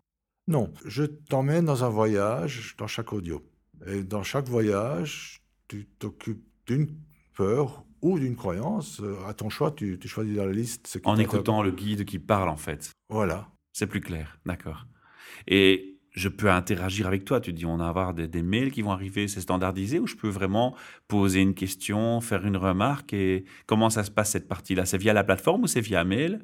Non, 0.48 0.72
je 0.86 1.04
t'emmène 1.04 1.66
dans 1.66 1.84
un 1.84 1.90
voyage 1.90 2.76
dans 2.78 2.88
chaque 2.88 3.14
audio. 3.14 3.44
Et 3.88 4.04
dans 4.04 4.24
chaque 4.24 4.48
voyage, 4.48 5.42
tu 5.68 5.86
t'occupes 6.00 6.44
d'une 6.68 6.88
peur 7.36 7.84
ou 8.02 8.20
d'une 8.20 8.36
croyance. 8.36 9.02
À 9.28 9.34
ton 9.34 9.50
choix, 9.50 9.72
tu, 9.72 9.98
tu 10.00 10.08
choisis 10.08 10.36
dans 10.36 10.46
la 10.46 10.54
liste 10.54 10.88
ce 10.88 11.00
qui 11.00 11.08
En 11.08 11.18
écoutant 11.18 11.64
le 11.64 11.72
guide 11.72 12.06
qui 12.06 12.20
parle 12.20 12.50
en 12.50 12.58
fait. 12.58 12.92
Voilà. 13.10 13.50
C'est 13.74 13.88
plus 13.88 14.02
clair, 14.02 14.40
d'accord. 14.46 14.86
Et 15.48 15.95
je 16.16 16.30
peux 16.30 16.50
interagir 16.50 17.08
avec 17.08 17.26
toi. 17.26 17.40
Tu 17.40 17.54
dis, 17.54 17.66
on 17.66 17.78
va 17.78 17.88
avoir 17.88 18.14
des, 18.14 18.28
des 18.28 18.42
mails 18.42 18.72
qui 18.72 18.82
vont 18.82 18.92
arriver, 18.92 19.28
c'est 19.28 19.42
standardisé, 19.42 20.00
ou 20.00 20.08
je 20.08 20.16
peux 20.16 20.30
vraiment 20.30 20.76
poser 21.08 21.42
une 21.42 21.54
question, 21.54 22.22
faire 22.22 22.46
une 22.46 22.58
remarque 22.58 23.14
et 23.14 23.46
comment 23.68 23.90
ça 23.90 24.04
se 24.04 24.12
passe 24.12 24.32
cette 24.32 24.48
partie-là? 24.48 24.86
C'est 24.86 24.98
via 24.98 25.14
la 25.14 25.24
plateforme 25.24 25.64
ou 25.64 25.68
c'est 25.68 25.82
via 25.82 26.04
mail? 26.04 26.40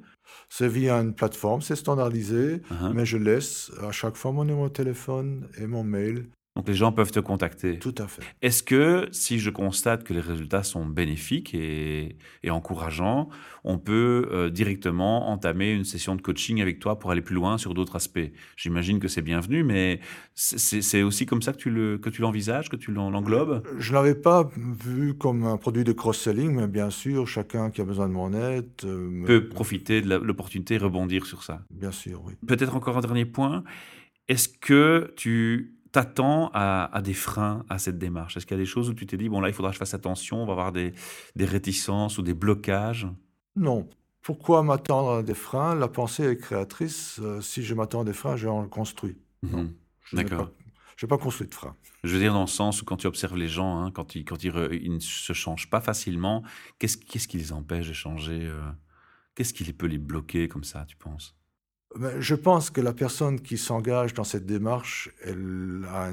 C'est 0.50 0.68
via 0.68 0.96
une 0.98 1.14
plateforme, 1.14 1.62
c'est 1.62 1.76
standardisé, 1.76 2.62
Uhum. 2.72 2.94
mais 2.94 3.06
je 3.06 3.18
laisse 3.18 3.72
à 3.82 3.92
chaque 3.92 4.16
fois 4.16 4.32
mon 4.32 4.44
numéro 4.46 4.68
de 4.68 4.74
téléphone 4.74 5.48
et 5.58 5.68
mon 5.68 5.84
mail. 5.84 6.28
Donc 6.58 6.68
les 6.68 6.74
gens 6.74 6.92
peuvent 6.92 7.12
te 7.12 7.20
contacter. 7.22 7.80
Tout 7.80 7.96
à 7.98 8.08
fait. 8.08 8.22
Est-ce 8.42 8.62
que 8.62 9.08
si 9.14 9.40
je 9.40 9.50
constate 9.50 10.04
que 10.04 10.14
les 10.14 10.20
résultats 10.20 10.64
sont 10.64 10.86
bénéfiques 10.86 11.54
et, 11.54 12.18
et 12.44 12.50
encourageants, 12.52 13.30
on 13.64 13.78
peut 13.78 14.28
euh, 14.32 14.50
directement 14.50 15.30
entamer 15.30 15.72
une 15.72 15.86
session 15.86 16.14
de 16.14 16.22
coaching 16.22 16.62
avec 16.62 16.80
toi 16.80 17.00
pour 17.00 17.10
aller 17.12 17.22
plus 17.22 17.36
loin 17.36 17.58
sur 17.58 17.74
d'autres 17.74 17.96
aspects? 17.96 18.20
J'imagine 18.58 19.00
que 19.00 19.08
c'est 19.08 19.22
bienvenu, 19.22 19.64
mais 19.64 20.02
c'est- 20.36 21.02
aussi 21.04 21.26
comme 21.26 21.42
ça 21.42 21.54
que 21.54 21.58
tu 21.58 21.70
le- 21.70 21.98
que 21.98 22.10
tu 22.10 22.22
l'envisages, 22.22 22.68
que 22.68 22.76
tu 22.76 22.92
l'en- 22.92 23.10
l'englobes? 23.10 23.64
Je 23.80 23.92
ne 23.92 23.96
l'avais 23.96 24.16
pas 24.16 24.50
vu 24.58 25.14
comme 25.18 25.46
un 25.46 25.56
produit 25.56 25.86
de 25.86 25.94
cross-selling, 25.94 26.54
mais 26.54 26.68
bien 26.68 26.90
sûr, 26.90 27.28
chacun 27.30 27.70
qui 27.72 27.80
a 27.80 27.86
besoin 27.86 28.10
de 28.10 28.14
mon 28.14 28.34
aide. 28.34 28.68
euh, 28.84 29.24
peut 29.26 29.48
profiter 29.48 30.02
de 30.02 30.16
l'opportunité 30.16 30.74
et 30.76 30.78
rebondir 30.80 31.26
sur 31.26 31.44
ça. 31.44 31.62
Bien 31.72 31.92
sûr, 31.92 32.22
oui. 32.26 32.34
Peut-être 32.46 32.76
encore 32.76 32.98
un 32.98 33.02
dernier 33.02 33.26
point. 33.26 33.64
Est-ce 34.28 34.50
que 34.50 35.14
tu 35.16 35.76
t'attends 35.92 36.50
à, 36.54 36.86
à 36.96 37.02
des 37.02 37.14
freins 37.14 37.66
à 37.70 37.78
cette 37.80 37.98
démarche? 37.98 38.38
Est-ce 38.38 38.46
qu'il 38.46 38.56
y 38.58 38.60
a 38.60 38.64
des 38.64 38.68
choses 38.70 38.90
où 38.90 38.94
tu 38.94 39.06
t'es 39.06 39.18
dit, 39.18 39.30
bon 39.30 39.42
là, 39.42 39.50
il 39.50 39.54
faudra 39.54 39.72
que 39.72 39.76
je 39.76 39.80
fasse 39.80 39.94
attention, 39.94 40.44
on 40.44 40.46
va 40.46 40.54
avoir 40.54 40.72
des, 40.72 40.94
des 41.36 41.46
réticences 41.46 42.18
ou 42.18 42.22
des 42.22 42.34
blocages? 42.34 43.08
Non. 43.56 43.90
Pourquoi 44.22 44.62
m'attendre 44.64 45.12
à 45.18 45.24
des 45.24 45.34
freins? 45.34 45.74
La 45.76 45.88
pensée 45.88 46.24
est 46.26 46.38
créatrice. 46.38 47.20
Euh, 47.22 47.42
si 47.42 47.64
je 47.64 47.74
m'attends 47.74 48.02
à 48.02 48.04
des 48.04 48.14
freins, 48.14 48.36
je 48.36 48.48
en 48.48 48.68
construis. 48.68 49.18
Non. 49.44 49.74
Je 50.04 50.16
n'ai 50.16 50.24
D'accord. 50.24 50.48
pas- 50.48 50.54
Je 50.96 51.06
n'ai 51.06 51.10
pas 51.10 51.18
construit 51.18 51.48
de 51.48 51.54
freins. 51.56 51.76
Je 52.04 52.14
veux 52.14 52.20
dire 52.20 52.34
dans 52.34 52.42
le 52.42 52.48
sens 52.48 52.82
où 52.82 52.86
quand 52.86 52.98
tu 52.98 53.08
observes 53.08 53.36
les 53.38 53.48
gens, 53.48 53.82
hein, 53.82 53.90
quand, 53.92 54.14
ils, 54.16 54.24
quand 54.24 54.44
ils, 54.44 54.52
re- 54.52 54.80
ils 54.80 54.94
ne 54.94 55.00
se 55.00 55.34
changent 55.34 55.70
pas 55.70 55.82
facilement, 55.82 56.44
qu'est-ce 56.78 56.98
qu'est-ce 56.98 57.28
qui 57.28 57.38
les 57.38 57.52
empêche 57.52 57.88
de 57.88 57.94
changer 57.94 58.42
euh, 58.46 58.62
Qu'est-ce 59.34 59.54
qui 59.54 59.64
les 59.64 59.74
peut 59.74 59.88
les 59.88 59.98
bloquer 59.98 60.48
comme 60.48 60.64
ça, 60.64 60.86
tu 60.88 60.96
penses? 60.98 61.36
Je 62.20 62.36
pense 62.36 62.70
que 62.70 62.82
la 62.82 62.94
personne 62.94 63.42
qui 63.42 63.58
s'engage 63.58 64.14
dans 64.14 64.24
cette 64.24 64.46
démarche, 64.46 65.10
elle 65.24 65.86
a 65.90 66.12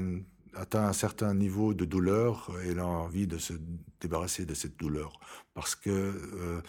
atteint 0.55 0.85
un 0.85 0.93
certain 0.93 1.33
niveau 1.33 1.73
de 1.73 1.85
douleur 1.85 2.51
et 2.63 2.69
elle 2.69 2.79
a 2.79 2.87
envie 2.87 3.27
de 3.27 3.37
se 3.37 3.53
débarrasser 4.01 4.45
de 4.45 4.53
cette 4.53 4.77
douleur. 4.77 5.19
Parce 5.53 5.75
que 5.75 5.89
euh, 5.89 6.61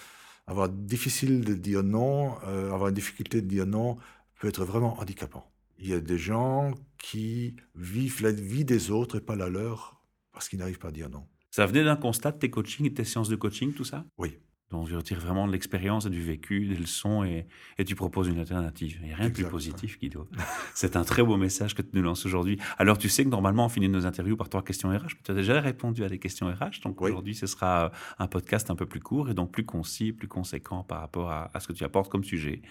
avoir 0.47 0.69
difficile 0.69 1.45
de 1.45 1.55
dire 1.55 1.83
non, 1.83 2.37
euh, 2.47 2.73
avoir 2.73 2.89
une 2.89 2.95
difficulté 2.95 3.41
de 3.41 3.47
dire 3.47 3.67
non 3.67 3.99
peut 4.41 4.49
être 4.49 4.65
vraiment 4.65 4.99
handicapant. 5.01 5.51
Il 5.79 5.89
y 5.89 5.95
a 5.95 6.01
des 6.01 6.19
gens 6.19 6.73
qui 6.99 7.57
vivent 7.75 8.23
la 8.23 8.33
vie 8.33 8.65
des 8.65 8.91
autres 8.91 9.19
et 9.19 9.21
pas 9.21 9.37
la 9.37 9.49
leur 9.49 10.01
parce 10.33 10.49
qu'ils 10.49 10.59
n'arrivent 10.59 10.79
pas 10.79 10.89
à 10.89 10.93
dire 10.93 11.09
non. 11.09 11.27
Ça 11.51 11.67
venait 11.67 11.85
d'un 11.85 11.97
constat 11.97 12.33
de 12.33 12.39
tes 12.39 12.51
coachings 12.51 12.87
et 12.87 12.91
de 12.91 12.95
tes 12.95 13.05
séances 13.05 13.29
de 13.29 13.37
coaching, 13.37 13.73
tout 13.73 13.85
ça? 13.85 14.05
Oui. 14.19 14.39
Donc, 14.71 14.87
tu 14.89 14.95
retires 14.97 15.19
vraiment 15.19 15.47
de 15.49 15.53
l'expérience 15.53 16.07
et 16.07 16.11
du 16.11 16.23
vécu, 16.23 16.67
des 16.67 16.77
leçons, 16.77 17.25
et, 17.25 17.47
et 17.77 17.85
tu 17.85 17.97
proposes 17.97 18.29
une 18.29 18.39
alternative. 18.39 18.99
Il 19.01 19.07
n'y 19.09 19.13
a 19.13 19.17
rien 19.17 19.29
de 19.29 19.35
plus 19.35 19.45
positif, 19.45 19.99
Guido. 19.99 20.29
C'est 20.75 20.95
un 20.97 21.03
très 21.03 21.25
beau 21.25 21.37
message 21.37 21.75
que 21.75 21.83
tu 21.83 21.89
nous 21.95 22.03
lances 22.03 22.25
aujourd'hui. 22.25 22.57
Alors, 22.79 22.97
tu 22.97 23.09
sais 23.09 23.25
que 23.25 23.29
normalement, 23.31 23.65
on 23.65 23.69
finit 23.69 23.89
nos 23.89 24.07
interviews 24.07 24.37
par 24.37 24.49
trois 24.49 24.63
questions 24.63 24.89
RH. 24.91 24.93
mais 25.03 25.21
Tu 25.25 25.31
as 25.33 25.35
déjà 25.35 25.61
répondu 25.61 26.05
à 26.05 26.09
des 26.09 26.19
questions 26.21 26.47
RH. 26.47 26.83
Donc, 26.85 27.01
Oui. 27.01 27.11
aujourd'hui, 27.11 27.35
ce 27.35 27.49
sera 27.49 27.87
euh, 27.87 27.89
un 28.21 28.29
podcast 28.29 28.71
un 28.71 28.77
peu 28.77 28.87
plus 28.87 29.01
court 29.01 29.29
et 29.29 29.35
donc 29.35 29.51
plus 29.51 29.65
concis, 29.67 30.13
plus 30.13 30.29
conséquent 30.29 30.85
par 30.85 31.01
rapport 31.01 31.31
à, 31.33 31.51
à 31.53 31.59
ce 31.61 31.67
que 31.67 31.73
tu 31.73 31.83
apportes 31.83 32.11
comme 32.11 32.23
sujet. 32.25 32.63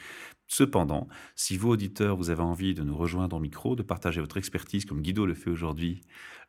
Cependant, 0.47 1.07
si 1.35 1.57
vous, 1.57 1.69
auditeurs, 1.69 2.15
vous 2.15 2.29
avez 2.29 2.41
envie 2.41 2.73
de 2.73 2.81
nous 2.83 2.95
rejoindre 2.95 3.35
au 3.35 3.39
micro, 3.39 3.75
de 3.75 3.83
partager 3.83 4.19
votre 4.21 4.37
expertise 4.37 4.85
comme 4.85 5.01
Guido 5.01 5.25
le 5.25 5.33
fait 5.35 5.49
aujourd'hui, 5.49 6.01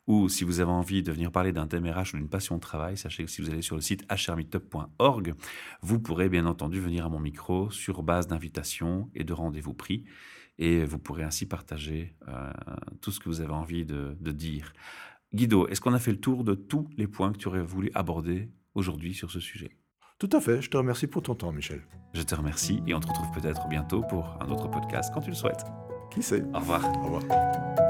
ou 0.07 0.29
si 0.31 0.45
vous 0.45 0.61
avez 0.61 0.71
envie 0.71 1.03
de 1.03 1.13
venir 1.13 1.31
parler 1.31 1.53
d'un 1.53 1.67
thème 1.67 1.87
RH 1.87 2.15
ou 2.15 2.17
d'une 2.17 2.29
passion 2.31 2.57
de 2.57 2.61
travail, 2.61 2.97
sachez 2.97 3.25
que 3.25 3.31
si 3.31 3.43
vous 3.43 3.51
allez 3.51 3.61
sur 3.63 3.77
le 3.77 3.83
site 3.83 4.05
hrmeetup.org, 4.11 5.35
vous 5.83 6.01
pourrez 6.01 6.29
bien 6.29 6.47
entendu 6.47 6.81
venir 6.81 7.07
à 7.07 7.09
mon 7.09 7.21
micro 7.21 7.71
sur 7.71 8.03
base 8.03 8.27
d'invitation 8.27 9.11
et 9.15 9.25
de 9.25 9.33
rendez-vous 9.33 9.75
pris. 9.75 10.05
Et 10.59 10.85
vous 10.85 10.99
pourrez 10.99 11.23
ainsi 11.23 11.47
partager 11.47 12.15
euh, 12.29 12.53
tout 13.01 13.11
ce 13.11 13.21
que 13.21 13.29
vous 13.29 13.41
avez 13.41 13.53
envie 13.53 13.85
de, 13.85 14.17
de 14.21 14.31
dire. 14.31 14.73
Guido, 15.33 15.67
est-ce 15.69 15.81
qu'on 15.81 15.95
a 15.95 15.99
fait 15.99 16.11
le 16.11 16.21
tour 16.21 16.45
de 16.45 16.55
tous 16.55 16.89
les 16.97 17.07
points 17.07 17.33
que 17.33 17.39
tu 17.39 17.49
aurais 17.49 17.63
voulu 17.63 17.91
aborder 17.95 18.51
aujourd'hui 18.75 19.15
sur 19.15 19.31
ce 19.31 19.41
sujet? 19.41 19.71
Tout 20.19 20.29
à 20.33 20.41
fait. 20.41 20.61
Je 20.61 20.69
te 20.69 20.77
remercie 20.77 21.07
pour 21.07 21.23
ton 21.23 21.35
temps, 21.35 21.51
Michel. 21.51 21.81
Je 22.13 22.23
te 22.23 22.35
remercie 22.35 22.83
et 22.87 22.95
on 22.95 23.01
te 23.01 23.07
retrouve 23.07 23.31
peut-être 23.33 23.69
bientôt 23.69 24.03
pour 24.03 24.37
un 24.43 24.51
autre 24.51 24.69
podcast 24.69 25.11
quand 25.15 25.23
tu 25.23 25.31
le 25.31 25.37
souhaites. 25.37 25.65
Qui 26.11 26.23
sait? 26.23 26.43
Au 26.53 26.59
revoir. 26.59 26.85
Au 26.99 27.05
revoir. 27.05 27.90